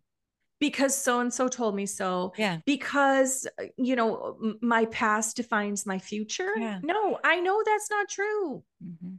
because 0.58 0.96
so 0.96 1.20
and 1.20 1.32
so 1.32 1.48
told 1.48 1.74
me 1.74 1.86
so. 1.86 2.32
Yeah. 2.36 2.58
Because, 2.64 3.46
uh, 3.60 3.64
you 3.76 3.96
know, 3.96 4.56
my 4.62 4.86
past 4.86 5.36
defines 5.36 5.84
my 5.86 5.98
future. 5.98 6.52
Yeah. 6.56 6.80
No, 6.82 7.18
I 7.22 7.40
know 7.40 7.62
that's 7.64 7.90
not 7.90 8.08
true. 8.08 8.62
Mm-hmm. 8.82 9.14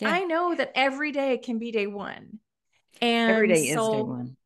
Yeah. 0.00 0.10
I 0.10 0.24
know 0.24 0.54
that 0.54 0.72
every 0.74 1.12
day 1.12 1.38
can 1.38 1.58
be 1.58 1.70
day 1.70 1.86
one. 1.86 2.40
And 3.00 3.30
every 3.30 3.48
day 3.48 3.72
so, 3.72 3.92
is 3.92 3.96
day 3.96 4.02
one. 4.02 4.36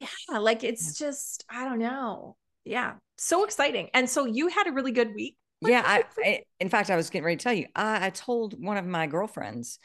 Yeah. 0.00 0.38
Like 0.38 0.64
it's 0.64 1.00
yeah. 1.00 1.06
just, 1.06 1.44
I 1.48 1.64
don't 1.64 1.78
know. 1.78 2.36
Yeah. 2.64 2.94
So 3.16 3.44
exciting. 3.44 3.88
And 3.94 4.08
so 4.08 4.26
you 4.26 4.48
had 4.48 4.66
a 4.66 4.72
really 4.72 4.92
good 4.92 5.14
week. 5.14 5.36
What 5.60 5.72
yeah. 5.72 5.82
I, 5.84 6.04
I, 6.18 6.42
in 6.60 6.68
fact, 6.68 6.90
I 6.90 6.96
was 6.96 7.10
getting 7.10 7.24
ready 7.24 7.36
to 7.36 7.42
tell 7.42 7.54
you, 7.54 7.66
I, 7.74 8.06
I 8.06 8.10
told 8.10 8.62
one 8.62 8.76
of 8.76 8.84
my 8.84 9.06
girlfriends, 9.06 9.78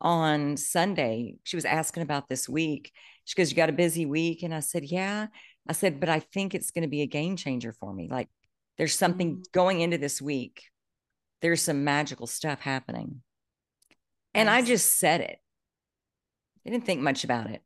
on 0.00 0.56
Sunday, 0.56 1.36
she 1.44 1.56
was 1.56 1.64
asking 1.64 2.02
about 2.02 2.28
this 2.28 2.48
week. 2.48 2.92
She 3.24 3.34
goes, 3.34 3.50
You 3.50 3.56
got 3.56 3.68
a 3.68 3.72
busy 3.72 4.06
week? 4.06 4.42
And 4.42 4.54
I 4.54 4.60
said, 4.60 4.84
Yeah. 4.84 5.26
I 5.68 5.72
said, 5.72 6.00
But 6.00 6.08
I 6.08 6.20
think 6.20 6.54
it's 6.54 6.70
going 6.70 6.82
to 6.82 6.88
be 6.88 7.02
a 7.02 7.06
game 7.06 7.36
changer 7.36 7.72
for 7.72 7.92
me. 7.92 8.08
Like 8.10 8.28
there's 8.76 8.94
something 8.94 9.32
mm-hmm. 9.32 9.42
going 9.52 9.80
into 9.80 9.98
this 9.98 10.22
week, 10.22 10.62
there's 11.42 11.62
some 11.62 11.84
magical 11.84 12.26
stuff 12.26 12.60
happening. 12.60 13.22
And. 14.34 14.48
I 14.48 14.62
just 14.62 14.98
said 14.98 15.20
it. 15.20 15.38
I 16.66 16.70
didn't 16.70 16.84
think 16.84 17.00
much 17.00 17.24
about 17.24 17.50
it. 17.50 17.62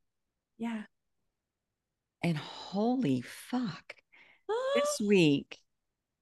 Yeah. 0.59 0.83
And 2.23 2.37
holy 2.37 3.21
fuck, 3.21 3.95
this 4.75 5.01
week 5.07 5.59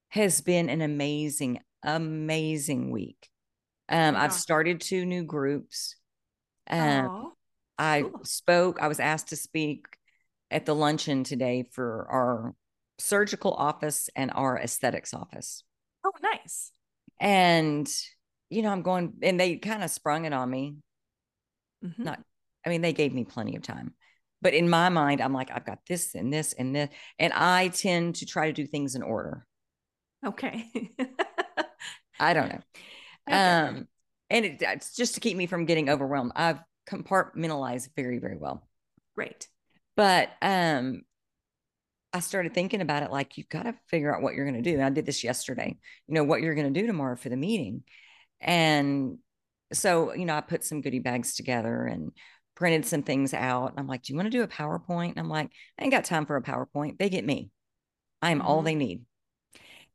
has 0.08 0.40
been 0.40 0.68
an 0.68 0.80
amazing, 0.80 1.60
amazing 1.84 2.90
week. 2.90 3.28
Um, 3.88 4.16
I've 4.16 4.32
started 4.32 4.80
two 4.80 5.04
new 5.04 5.24
groups. 5.24 5.96
Um, 6.70 7.32
I 7.78 8.02
cool. 8.02 8.24
spoke, 8.24 8.80
I 8.80 8.88
was 8.88 9.00
asked 9.00 9.28
to 9.28 9.36
speak 9.36 9.86
at 10.50 10.66
the 10.66 10.74
luncheon 10.74 11.24
today 11.24 11.64
for 11.72 12.06
our 12.10 12.54
surgical 12.98 13.52
office 13.52 14.10
and 14.14 14.30
our 14.34 14.58
aesthetics 14.58 15.14
office. 15.14 15.64
Oh, 16.04 16.12
nice. 16.22 16.72
And, 17.18 17.90
you 18.48 18.62
know, 18.62 18.70
I'm 18.70 18.82
going, 18.82 19.14
and 19.22 19.38
they 19.38 19.56
kind 19.56 19.82
of 19.82 19.90
sprung 19.90 20.24
it 20.24 20.32
on 20.32 20.48
me. 20.50 20.76
Mm-hmm. 21.84 22.04
Not, 22.04 22.20
I 22.64 22.68
mean, 22.68 22.82
they 22.82 22.92
gave 22.92 23.12
me 23.12 23.24
plenty 23.24 23.56
of 23.56 23.62
time. 23.62 23.94
But 24.42 24.54
in 24.54 24.70
my 24.70 24.88
mind, 24.88 25.20
I'm 25.20 25.34
like, 25.34 25.50
I've 25.50 25.66
got 25.66 25.80
this 25.86 26.14
and 26.14 26.32
this 26.32 26.52
and 26.54 26.74
this. 26.74 26.88
And 27.18 27.32
I 27.32 27.68
tend 27.68 28.16
to 28.16 28.26
try 28.26 28.46
to 28.46 28.52
do 28.52 28.66
things 28.66 28.94
in 28.94 29.02
order. 29.02 29.46
Okay. 30.24 30.70
I 32.20 32.34
don't 32.34 32.48
know. 32.48 32.60
Okay. 33.28 33.36
Um, 33.38 33.88
and 34.30 34.44
it, 34.44 34.62
it's 34.62 34.94
just 34.94 35.14
to 35.14 35.20
keep 35.20 35.36
me 35.36 35.46
from 35.46 35.66
getting 35.66 35.90
overwhelmed. 35.90 36.32
I've 36.36 36.60
compartmentalized 36.88 37.90
very, 37.96 38.18
very 38.18 38.36
well. 38.36 38.66
Great. 39.14 39.48
But 39.96 40.30
um, 40.40 41.02
I 42.12 42.20
started 42.20 42.54
thinking 42.54 42.80
about 42.80 43.02
it 43.02 43.10
like 43.10 43.36
you've 43.36 43.48
got 43.48 43.64
to 43.64 43.74
figure 43.88 44.14
out 44.14 44.22
what 44.22 44.34
you're 44.34 44.44
going 44.44 44.62
to 44.62 44.70
do. 44.70 44.74
And 44.74 44.84
I 44.84 44.90
did 44.90 45.06
this 45.06 45.22
yesterday, 45.22 45.76
you 46.06 46.14
know, 46.14 46.24
what 46.24 46.40
you're 46.40 46.54
going 46.54 46.72
to 46.72 46.80
do 46.80 46.86
tomorrow 46.86 47.16
for 47.16 47.28
the 47.28 47.36
meeting. 47.36 47.82
And 48.40 49.18
so, 49.72 50.14
you 50.14 50.24
know, 50.24 50.34
I 50.34 50.40
put 50.40 50.64
some 50.64 50.80
goodie 50.80 51.00
bags 51.00 51.34
together 51.34 51.84
and 51.84 52.12
printed 52.56 52.86
some 52.86 53.02
things 53.02 53.34
out. 53.34 53.70
And 53.70 53.78
I'm 53.78 53.86
like, 53.86 54.02
do 54.02 54.12
you 54.12 54.16
want 54.16 54.26
to 54.26 54.36
do 54.36 54.42
a 54.42 54.48
PowerPoint? 54.48 55.10
And 55.10 55.20
I'm 55.20 55.28
like, 55.28 55.50
I 55.78 55.84
ain't 55.84 55.92
got 55.92 56.04
time 56.04 56.26
for 56.26 56.36
a 56.36 56.42
PowerPoint. 56.42 56.98
They 56.98 57.08
get 57.08 57.24
me. 57.24 57.50
I 58.22 58.30
am 58.30 58.38
mm-hmm. 58.38 58.46
all 58.46 58.62
they 58.62 58.74
need. 58.74 59.02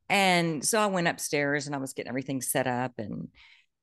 And 0.08 0.64
so 0.64 0.80
I 0.80 0.86
went 0.86 1.08
upstairs 1.08 1.66
and 1.66 1.76
I 1.76 1.80
was 1.80 1.94
getting 1.94 2.10
everything 2.10 2.42
set 2.42 2.68
up 2.68 2.94
and 2.98 3.30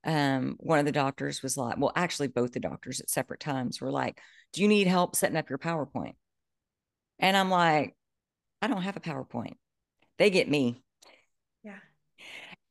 um, 0.04 0.56
one 0.58 0.78
of 0.78 0.84
the 0.84 0.92
doctors 0.92 1.42
was 1.42 1.56
like, 1.56 1.78
well, 1.78 1.92
actually, 1.94 2.28
both 2.28 2.52
the 2.52 2.60
doctors 2.60 3.00
at 3.00 3.10
separate 3.10 3.40
times 3.40 3.80
were 3.80 3.90
like, 3.90 4.20
do 4.52 4.62
you 4.62 4.68
need 4.68 4.86
help 4.86 5.16
setting 5.16 5.36
up 5.36 5.48
your 5.48 5.58
PowerPoint? 5.58 6.14
And 7.18 7.36
I'm 7.36 7.50
like, 7.50 7.94
I 8.60 8.66
don't 8.66 8.82
have 8.82 8.96
a 8.96 9.00
PowerPoint. 9.00 9.54
They 10.18 10.30
get 10.30 10.48
me. 10.48 10.82
Yeah. 11.62 11.78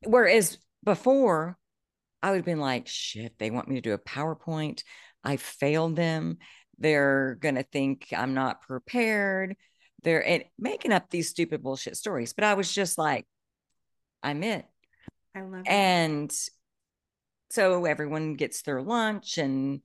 Whereas 0.03 0.57
before, 0.83 1.57
I 2.21 2.29
would 2.29 2.37
have 2.37 2.45
been 2.45 2.59
like, 2.59 2.87
shit, 2.87 3.33
they 3.39 3.49
want 3.49 3.67
me 3.67 3.75
to 3.75 3.81
do 3.81 3.93
a 3.93 3.97
PowerPoint. 3.97 4.83
I 5.23 5.37
failed 5.37 5.95
them. 5.95 6.37
They're 6.77 7.37
going 7.39 7.55
to 7.55 7.63
think 7.63 8.07
I'm 8.15 8.33
not 8.33 8.61
prepared. 8.61 9.55
They're 10.03 10.25
and 10.25 10.43
making 10.57 10.91
up 10.91 11.09
these 11.09 11.29
stupid 11.29 11.61
bullshit 11.61 11.95
stories. 11.95 12.33
But 12.33 12.43
I 12.43 12.55
was 12.55 12.71
just 12.71 12.97
like, 12.97 13.25
I'm 14.23 14.43
it. 14.43 14.65
I 15.35 15.41
love 15.41 15.63
it. 15.65 15.69
So 17.51 17.85
everyone 17.85 18.35
gets 18.35 18.61
their 18.61 18.81
lunch 18.81 19.37
and 19.37 19.81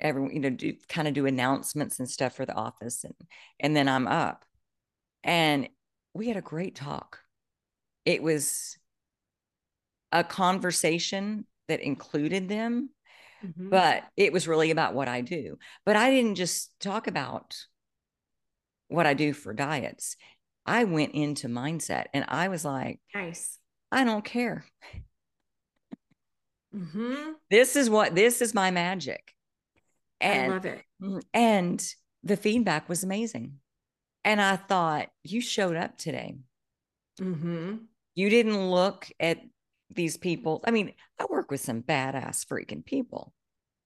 everyone, 0.00 0.32
you 0.32 0.40
know, 0.40 0.50
do 0.50 0.74
kind 0.88 1.06
of 1.06 1.14
do 1.14 1.26
announcements 1.26 1.98
and 1.98 2.08
stuff 2.08 2.34
for 2.34 2.46
the 2.46 2.54
office. 2.54 3.04
And 3.04 3.14
and 3.60 3.76
then 3.76 3.88
I'm 3.88 4.06
up. 4.06 4.44
And 5.22 5.68
we 6.14 6.28
had 6.28 6.36
a 6.36 6.42
great 6.42 6.74
talk. 6.74 7.20
It 8.04 8.22
was 8.22 8.76
a 10.10 10.24
conversation 10.24 11.46
that 11.68 11.80
included 11.80 12.48
them, 12.48 12.90
mm-hmm. 13.44 13.70
but 13.70 14.04
it 14.16 14.32
was 14.32 14.48
really 14.48 14.70
about 14.70 14.94
what 14.94 15.08
I 15.08 15.20
do. 15.20 15.58
But 15.86 15.96
I 15.96 16.10
didn't 16.10 16.34
just 16.34 16.70
talk 16.80 17.06
about 17.06 17.56
what 18.88 19.06
I 19.06 19.14
do 19.14 19.32
for 19.32 19.54
diets. 19.54 20.16
I 20.66 20.84
went 20.84 21.14
into 21.14 21.48
mindset 21.48 22.06
and 22.12 22.24
I 22.28 22.48
was 22.48 22.64
like, 22.64 23.00
nice. 23.14 23.58
I 23.90 24.04
don't 24.04 24.24
care. 24.24 24.64
Mm-hmm. 26.74 27.32
This 27.50 27.76
is 27.76 27.90
what 27.90 28.14
this 28.14 28.42
is 28.42 28.54
my 28.54 28.70
magic. 28.70 29.34
And, 30.20 30.52
I 30.52 30.54
love 30.54 30.66
it. 30.66 30.82
Mm, 31.02 31.22
and 31.34 31.94
the 32.22 32.36
feedback 32.36 32.88
was 32.88 33.02
amazing. 33.02 33.58
And 34.24 34.40
I 34.40 34.56
thought, 34.56 35.08
you 35.24 35.40
showed 35.40 35.76
up 35.76 35.98
today. 35.98 36.36
Mm-hmm. 37.20 37.76
You 38.14 38.30
didn't 38.30 38.70
look 38.70 39.08
at 39.18 39.38
these 39.90 40.16
people. 40.16 40.62
I 40.64 40.70
mean, 40.70 40.92
I 41.18 41.26
work 41.28 41.50
with 41.50 41.60
some 41.60 41.82
badass 41.82 42.46
freaking 42.46 42.84
people 42.84 43.32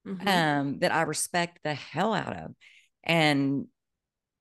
mm-hmm. 0.07 0.29
um, 0.29 0.79
that 0.81 0.93
I 0.93 1.03
respect 1.03 1.61
the 1.65 1.75
hell 1.75 2.13
out 2.13 2.37
of. 2.37 2.55
And 3.03 3.67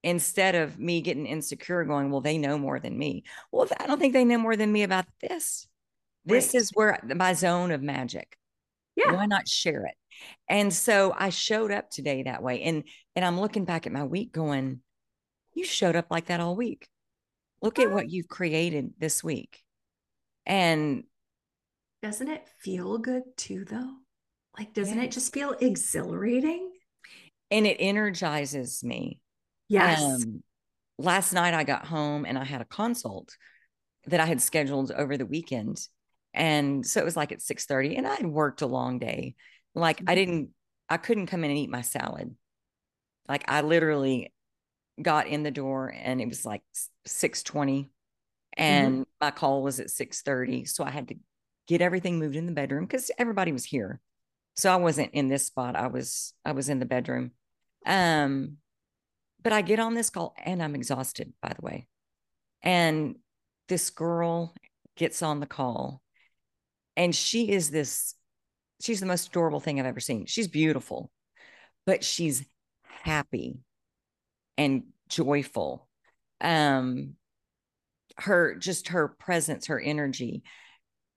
instead 0.03 0.55
of 0.55 0.77
me 0.77 1.01
getting 1.01 1.25
insecure, 1.25 1.83
going, 1.85 2.11
well, 2.11 2.21
they 2.21 2.37
know 2.37 2.57
more 2.57 2.79
than 2.79 2.97
me. 2.97 3.23
Well, 3.51 3.67
I 3.79 3.87
don't 3.87 3.99
think 3.99 4.13
they 4.13 4.25
know 4.25 4.37
more 4.37 4.55
than 4.55 4.71
me 4.71 4.83
about 4.83 5.05
this. 5.21 5.67
This 6.25 6.53
right. 6.53 6.55
is 6.55 6.71
where 6.73 6.99
my 7.03 7.33
zone 7.33 7.71
of 7.71 7.81
magic. 7.81 8.37
Yeah. 8.95 9.11
Why 9.13 9.25
not 9.25 9.47
share 9.47 9.85
it? 9.85 9.95
And 10.49 10.73
so 10.73 11.13
I 11.15 11.29
showed 11.29 11.71
up 11.71 11.89
today 11.89 12.23
that 12.23 12.41
way. 12.41 12.61
And 12.63 12.83
and 13.15 13.25
I'm 13.25 13.39
looking 13.39 13.65
back 13.65 13.85
at 13.85 13.93
my 13.93 14.03
week 14.03 14.31
going, 14.31 14.81
you 15.53 15.63
showed 15.63 15.95
up 15.95 16.07
like 16.09 16.27
that 16.27 16.39
all 16.39 16.55
week. 16.55 16.87
Look 17.61 17.79
at 17.79 17.91
what 17.91 18.09
you've 18.09 18.27
created 18.27 18.91
this 18.97 19.23
week. 19.23 19.63
And 20.45 21.03
doesn't 22.01 22.29
it 22.29 22.47
feel 22.59 22.97
good 22.97 23.23
too 23.37 23.65
though? 23.65 23.93
Like 24.57 24.73
doesn't 24.73 24.97
yeah. 24.97 25.05
it 25.05 25.11
just 25.11 25.33
feel 25.33 25.55
exhilarating? 25.59 26.71
And 27.51 27.65
it 27.65 27.77
energizes 27.79 28.83
me. 28.83 29.19
Yes. 29.67 30.01
Um, 30.01 30.43
last 30.97 31.33
night 31.33 31.53
I 31.53 31.63
got 31.63 31.85
home 31.85 32.25
and 32.25 32.37
I 32.37 32.43
had 32.43 32.61
a 32.61 32.65
consult 32.65 33.35
that 34.05 34.19
I 34.19 34.25
had 34.25 34.41
scheduled 34.41 34.91
over 34.91 35.17
the 35.17 35.25
weekend. 35.25 35.87
And 36.35 36.85
so 36.85 36.99
it 36.99 37.05
was 37.05 37.15
like 37.15 37.31
at 37.31 37.41
6 37.41 37.65
30, 37.65 37.95
and 37.95 38.05
I 38.05 38.15
had 38.15 38.27
worked 38.27 38.61
a 38.61 38.67
long 38.67 38.99
day. 38.99 39.35
Like 39.73 40.01
I 40.01 40.03
mm-hmm. 40.03 40.15
didn't, 40.15 40.49
I 40.89 40.97
couldn't 40.97 41.27
come 41.27 41.43
in 41.43 41.49
and 41.49 41.57
eat 41.57 41.69
my 41.69 41.81
salad. 41.81 42.35
Like 43.27 43.45
I 43.47 43.61
literally 43.61 44.33
got 45.01 45.27
in 45.27 45.43
the 45.43 45.51
door 45.51 45.93
and 45.95 46.21
it 46.21 46.27
was 46.27 46.45
like 46.45 46.61
6 47.05 47.43
20 47.43 47.89
and 48.55 48.93
mm-hmm. 48.93 49.03
my 49.19 49.31
call 49.31 49.63
was 49.63 49.79
at 49.79 49.89
6 49.89 50.21
30. 50.21 50.65
So 50.65 50.83
I 50.83 50.89
had 50.89 51.07
to 51.09 51.15
get 51.67 51.81
everything 51.81 52.19
moved 52.19 52.35
in 52.35 52.45
the 52.45 52.51
bedroom 52.51 52.85
because 52.85 53.11
everybody 53.17 53.51
was 53.51 53.65
here. 53.65 53.99
So 54.55 54.71
I 54.71 54.77
wasn't 54.77 55.13
in 55.13 55.27
this 55.27 55.45
spot. 55.45 55.75
I 55.75 55.87
was, 55.87 56.33
I 56.45 56.53
was 56.53 56.69
in 56.69 56.79
the 56.79 56.85
bedroom. 56.85 57.31
Um, 57.85 58.57
but 59.43 59.53
I 59.53 59.61
get 59.61 59.79
on 59.79 59.93
this 59.93 60.09
call 60.09 60.33
and 60.43 60.61
I'm 60.63 60.75
exhausted, 60.75 61.33
by 61.41 61.49
the 61.49 61.65
way. 61.65 61.87
And 62.61 63.15
this 63.67 63.89
girl 63.89 64.55
gets 64.95 65.21
on 65.21 65.39
the 65.39 65.45
call 65.45 66.01
and 66.97 67.15
she 67.15 67.49
is 67.51 67.69
this, 67.69 68.15
she's 68.81 68.99
the 68.99 69.05
most 69.05 69.27
adorable 69.27 69.59
thing 69.59 69.79
I've 69.79 69.85
ever 69.85 69.99
seen. 69.99 70.25
She's 70.25 70.47
beautiful, 70.47 71.11
but 71.85 72.03
she's 72.03 72.45
happy 73.03 73.59
and 74.57 74.83
joyful. 75.09 75.87
Um, 76.41 77.15
her 78.17 78.55
just 78.55 78.89
her 78.89 79.07
presence, 79.07 79.67
her 79.67 79.79
energy 79.79 80.43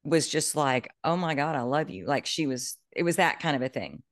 was 0.04 0.28
just 0.28 0.56
like, 0.56 0.88
oh 1.04 1.16
my 1.16 1.34
God, 1.34 1.54
I 1.54 1.62
love 1.62 1.90
you. 1.90 2.06
Like 2.06 2.26
she 2.26 2.46
was, 2.46 2.76
it 2.94 3.02
was 3.02 3.16
that 3.16 3.40
kind 3.40 3.56
of 3.56 3.62
a 3.62 3.68
thing. 3.68 4.02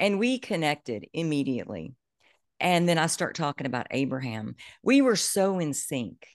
And 0.00 0.18
we 0.18 0.38
connected 0.38 1.06
immediately. 1.12 1.94
And 2.60 2.88
then 2.88 2.98
I 2.98 3.06
start 3.06 3.34
talking 3.34 3.66
about 3.66 3.86
Abraham. 3.90 4.56
We 4.82 5.02
were 5.02 5.16
so 5.16 5.58
in 5.58 5.74
sync. 5.74 6.26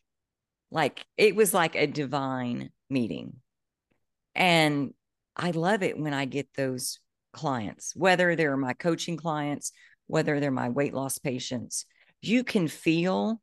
Like 0.72 1.06
it 1.18 1.36
was 1.36 1.54
like 1.54 1.76
a 1.76 1.88
divine 1.88 2.70
meeting. 2.90 3.38
And 4.40 4.94
I 5.36 5.52
love 5.52 5.84
it 5.84 6.00
when 6.00 6.14
I 6.14 6.26
get 6.26 6.48
those 6.56 7.00
clients, 7.34 7.94
whether 7.96 8.36
they're 8.36 8.58
my 8.58 8.74
coaching 8.74 9.18
clients, 9.18 9.72
whether 10.08 10.40
they're 10.40 10.50
my 10.50 10.70
weight 10.70 10.94
loss 10.94 11.20
patients. 11.20 11.86
You 12.22 12.44
can 12.44 12.68
feel 12.68 13.42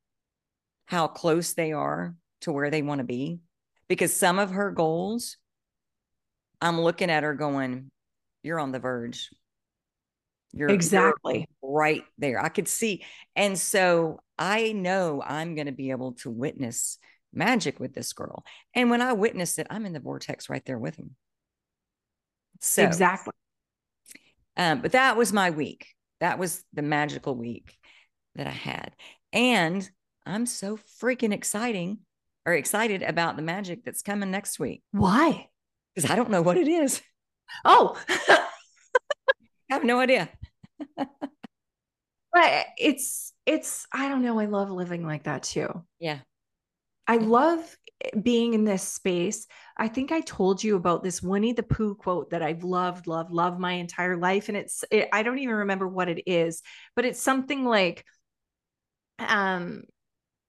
how 0.86 1.06
close 1.06 1.54
they 1.54 1.72
are 1.72 2.14
to 2.40 2.52
where 2.52 2.70
they 2.70 2.82
want 2.82 2.98
to 2.98 3.04
be 3.04 3.40
because 3.88 4.14
some 4.14 4.38
of 4.38 4.50
her 4.50 4.70
goals, 4.70 5.36
I'm 6.60 6.80
looking 6.80 7.10
at 7.10 7.22
her 7.22 7.34
going, 7.34 7.90
You're 8.42 8.58
on 8.58 8.72
the 8.72 8.78
verge. 8.78 9.30
You're 10.52 10.70
exactly 10.70 11.46
right 11.62 12.04
there. 12.18 12.42
I 12.42 12.48
could 12.48 12.68
see. 12.68 13.04
And 13.34 13.58
so 13.58 14.20
I 14.38 14.72
know 14.72 15.22
I'm 15.24 15.54
going 15.54 15.66
to 15.66 15.72
be 15.72 15.90
able 15.90 16.12
to 16.14 16.30
witness 16.30 16.98
magic 17.36 17.78
with 17.78 17.94
this 17.94 18.12
girl. 18.12 18.44
And 18.74 18.90
when 18.90 19.02
I 19.02 19.12
witness 19.12 19.58
it, 19.58 19.66
I'm 19.70 19.86
in 19.86 19.92
the 19.92 20.00
vortex 20.00 20.48
right 20.48 20.64
there 20.64 20.78
with 20.78 20.96
him. 20.96 21.16
So 22.60 22.84
exactly. 22.84 23.32
Um, 24.56 24.80
but 24.80 24.92
that 24.92 25.16
was 25.16 25.32
my 25.32 25.50
week. 25.50 25.88
That 26.20 26.38
was 26.38 26.64
the 26.72 26.82
magical 26.82 27.36
week 27.36 27.76
that 28.36 28.46
I 28.46 28.50
had. 28.50 28.92
And 29.32 29.88
I'm 30.24 30.46
so 30.46 30.78
freaking 31.00 31.32
exciting 31.32 31.98
or 32.46 32.54
excited 32.54 33.02
about 33.02 33.36
the 33.36 33.42
magic 33.42 33.84
that's 33.84 34.02
coming 34.02 34.30
next 34.30 34.58
week. 34.58 34.82
Why? 34.92 35.48
Because 35.94 36.10
I 36.10 36.16
don't 36.16 36.30
know 36.30 36.42
what 36.42 36.56
it 36.56 36.68
is. 36.68 37.02
Oh, 37.64 38.00
I 38.08 38.46
have 39.70 39.84
no 39.84 40.00
idea. 40.00 40.28
but 40.96 42.66
it's 42.78 43.32
it's 43.44 43.86
I 43.92 44.08
don't 44.08 44.22
know, 44.22 44.38
I 44.38 44.46
love 44.46 44.70
living 44.70 45.06
like 45.06 45.24
that 45.24 45.42
too. 45.42 45.84
Yeah. 45.98 46.18
I 47.06 47.16
love 47.16 47.60
being 48.22 48.54
in 48.54 48.64
this 48.64 48.82
space. 48.82 49.46
I 49.76 49.88
think 49.88 50.12
I 50.12 50.20
told 50.20 50.62
you 50.62 50.76
about 50.76 51.02
this 51.02 51.22
Winnie 51.22 51.52
the 51.52 51.62
Pooh 51.62 51.94
quote 51.94 52.30
that 52.30 52.42
I've 52.42 52.64
loved, 52.64 53.06
loved, 53.06 53.30
loved 53.30 53.58
my 53.58 53.72
entire 53.72 54.16
life. 54.16 54.48
And 54.48 54.56
it's, 54.56 54.84
it, 54.90 55.08
I 55.12 55.22
don't 55.22 55.38
even 55.38 55.54
remember 55.56 55.88
what 55.88 56.08
it 56.08 56.22
is, 56.26 56.62
but 56.94 57.04
it's 57.04 57.20
something 57.20 57.64
like, 57.64 58.04
um, 59.18 59.84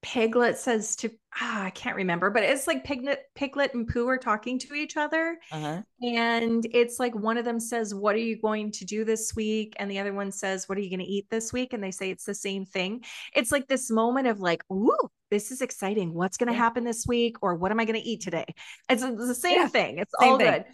Piglet 0.02 0.58
says 0.58 0.96
to 0.96 1.10
ah, 1.40 1.64
I 1.64 1.70
can't 1.70 1.96
remember, 1.96 2.30
but 2.30 2.42
it's 2.42 2.66
like 2.66 2.84
Piglet, 2.84 3.20
Piglet 3.34 3.74
and 3.74 3.86
Pooh 3.86 4.08
are 4.08 4.18
talking 4.18 4.58
to 4.60 4.74
each 4.74 4.96
other, 4.96 5.38
uh-huh. 5.52 5.82
and 6.02 6.66
it's 6.72 6.98
like 6.98 7.14
one 7.14 7.36
of 7.36 7.44
them 7.44 7.60
says, 7.60 7.94
"What 7.94 8.14
are 8.14 8.20
you 8.20 8.40
going 8.40 8.72
to 8.72 8.84
do 8.84 9.04
this 9.04 9.34
week?" 9.34 9.74
and 9.78 9.90
the 9.90 9.98
other 9.98 10.12
one 10.12 10.32
says, 10.32 10.68
"What 10.68 10.78
are 10.78 10.80
you 10.80 10.90
going 10.90 11.04
to 11.04 11.12
eat 11.12 11.26
this 11.30 11.52
week?" 11.52 11.72
and 11.72 11.82
they 11.82 11.90
say 11.90 12.10
it's 12.10 12.24
the 12.24 12.34
same 12.34 12.64
thing. 12.64 13.04
It's 13.34 13.52
like 13.52 13.68
this 13.68 13.90
moment 13.90 14.26
of 14.26 14.40
like, 14.40 14.62
"Ooh, 14.72 14.96
this 15.30 15.50
is 15.50 15.60
exciting! 15.60 16.14
What's 16.14 16.36
going 16.36 16.48
to 16.48 16.54
yeah. 16.54 16.58
happen 16.58 16.84
this 16.84 17.06
week?" 17.06 17.36
or 17.42 17.54
"What 17.54 17.70
am 17.70 17.80
I 17.80 17.84
going 17.84 18.00
to 18.00 18.08
eat 18.08 18.20
today?" 18.20 18.46
It's, 18.88 19.02
it's 19.02 19.28
the 19.28 19.34
same 19.34 19.60
yeah. 19.60 19.68
thing. 19.68 19.98
It's 19.98 20.12
same 20.20 20.32
all 20.32 20.38
thing. 20.38 20.52
good, 20.52 20.64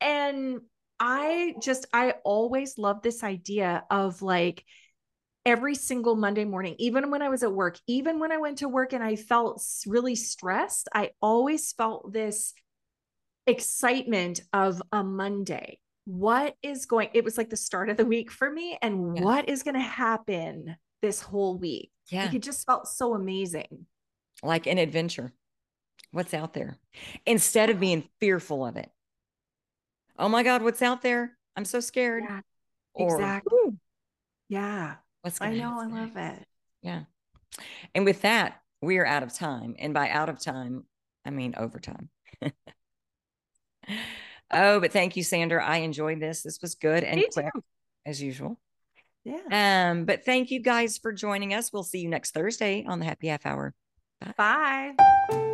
and 0.00 0.60
I 0.98 1.54
just 1.60 1.86
I 1.92 2.14
always 2.24 2.78
love 2.78 3.02
this 3.02 3.22
idea 3.22 3.84
of 3.90 4.22
like 4.22 4.64
every 5.46 5.76
single 5.76 6.16
Monday 6.16 6.44
morning, 6.44 6.74
even 6.78 7.10
when 7.10 7.22
I 7.22 7.28
was 7.28 7.44
at 7.44 7.52
work, 7.52 7.78
even 7.86 8.18
when 8.18 8.32
I 8.32 8.36
went 8.36 8.58
to 8.58 8.68
work 8.68 8.92
and 8.92 9.02
I 9.02 9.14
felt 9.14 9.62
really 9.86 10.16
stressed, 10.16 10.88
I 10.92 11.12
always 11.22 11.72
felt 11.72 12.12
this 12.12 12.52
excitement 13.46 14.40
of 14.52 14.82
a 14.90 15.04
Monday. 15.04 15.78
What 16.04 16.56
is 16.62 16.86
going, 16.86 17.10
it 17.14 17.24
was 17.24 17.38
like 17.38 17.48
the 17.48 17.56
start 17.56 17.88
of 17.88 17.96
the 17.96 18.04
week 18.04 18.30
for 18.32 18.50
me. 18.50 18.76
And 18.82 19.16
yeah. 19.16 19.22
what 19.22 19.48
is 19.48 19.62
going 19.62 19.74
to 19.74 19.80
happen 19.80 20.76
this 21.00 21.22
whole 21.22 21.56
week? 21.56 21.92
Yeah. 22.10 22.24
Like 22.26 22.34
it 22.34 22.42
just 22.42 22.66
felt 22.66 22.88
so 22.88 23.14
amazing. 23.14 23.86
Like 24.42 24.66
an 24.66 24.78
adventure. 24.78 25.32
What's 26.10 26.34
out 26.34 26.54
there? 26.54 26.76
Instead 27.24 27.70
of 27.70 27.80
being 27.80 28.08
fearful 28.20 28.66
of 28.66 28.76
it. 28.76 28.90
Oh 30.18 30.28
my 30.28 30.42
God, 30.42 30.62
what's 30.62 30.82
out 30.82 31.02
there? 31.02 31.36
I'm 31.56 31.64
so 31.64 31.80
scared. 31.80 32.24
Yeah, 32.28 32.40
exactly. 32.96 33.58
Yeah. 34.48 34.94
What's 35.26 35.40
I 35.40 35.50
know, 35.54 35.80
I 35.80 35.86
love 35.86 36.16
it. 36.16 36.46
Yeah. 36.82 37.00
And 37.96 38.04
with 38.04 38.22
that, 38.22 38.60
we 38.80 38.98
are 38.98 39.06
out 39.06 39.24
of 39.24 39.34
time. 39.34 39.74
And 39.76 39.92
by 39.92 40.08
out 40.08 40.28
of 40.28 40.38
time, 40.38 40.84
I 41.24 41.30
mean 41.30 41.56
overtime. 41.56 42.10
oh, 44.52 44.78
but 44.78 44.92
thank 44.92 45.16
you, 45.16 45.24
Sandra. 45.24 45.66
I 45.66 45.78
enjoyed 45.78 46.20
this. 46.20 46.42
This 46.42 46.62
was 46.62 46.76
good 46.76 47.02
and 47.02 47.16
Me 47.16 47.26
quick 47.32 47.48
too. 47.52 47.64
as 48.06 48.22
usual. 48.22 48.60
Yeah. 49.24 49.88
Um, 49.90 50.04
but 50.04 50.24
thank 50.24 50.52
you 50.52 50.60
guys 50.60 50.96
for 50.96 51.12
joining 51.12 51.52
us. 51.54 51.72
We'll 51.72 51.82
see 51.82 51.98
you 51.98 52.08
next 52.08 52.30
Thursday 52.30 52.84
on 52.86 53.00
the 53.00 53.04
Happy 53.04 53.26
Half 53.26 53.46
Hour. 53.46 53.74
Bye. 54.20 54.94
Bye. 55.28 55.45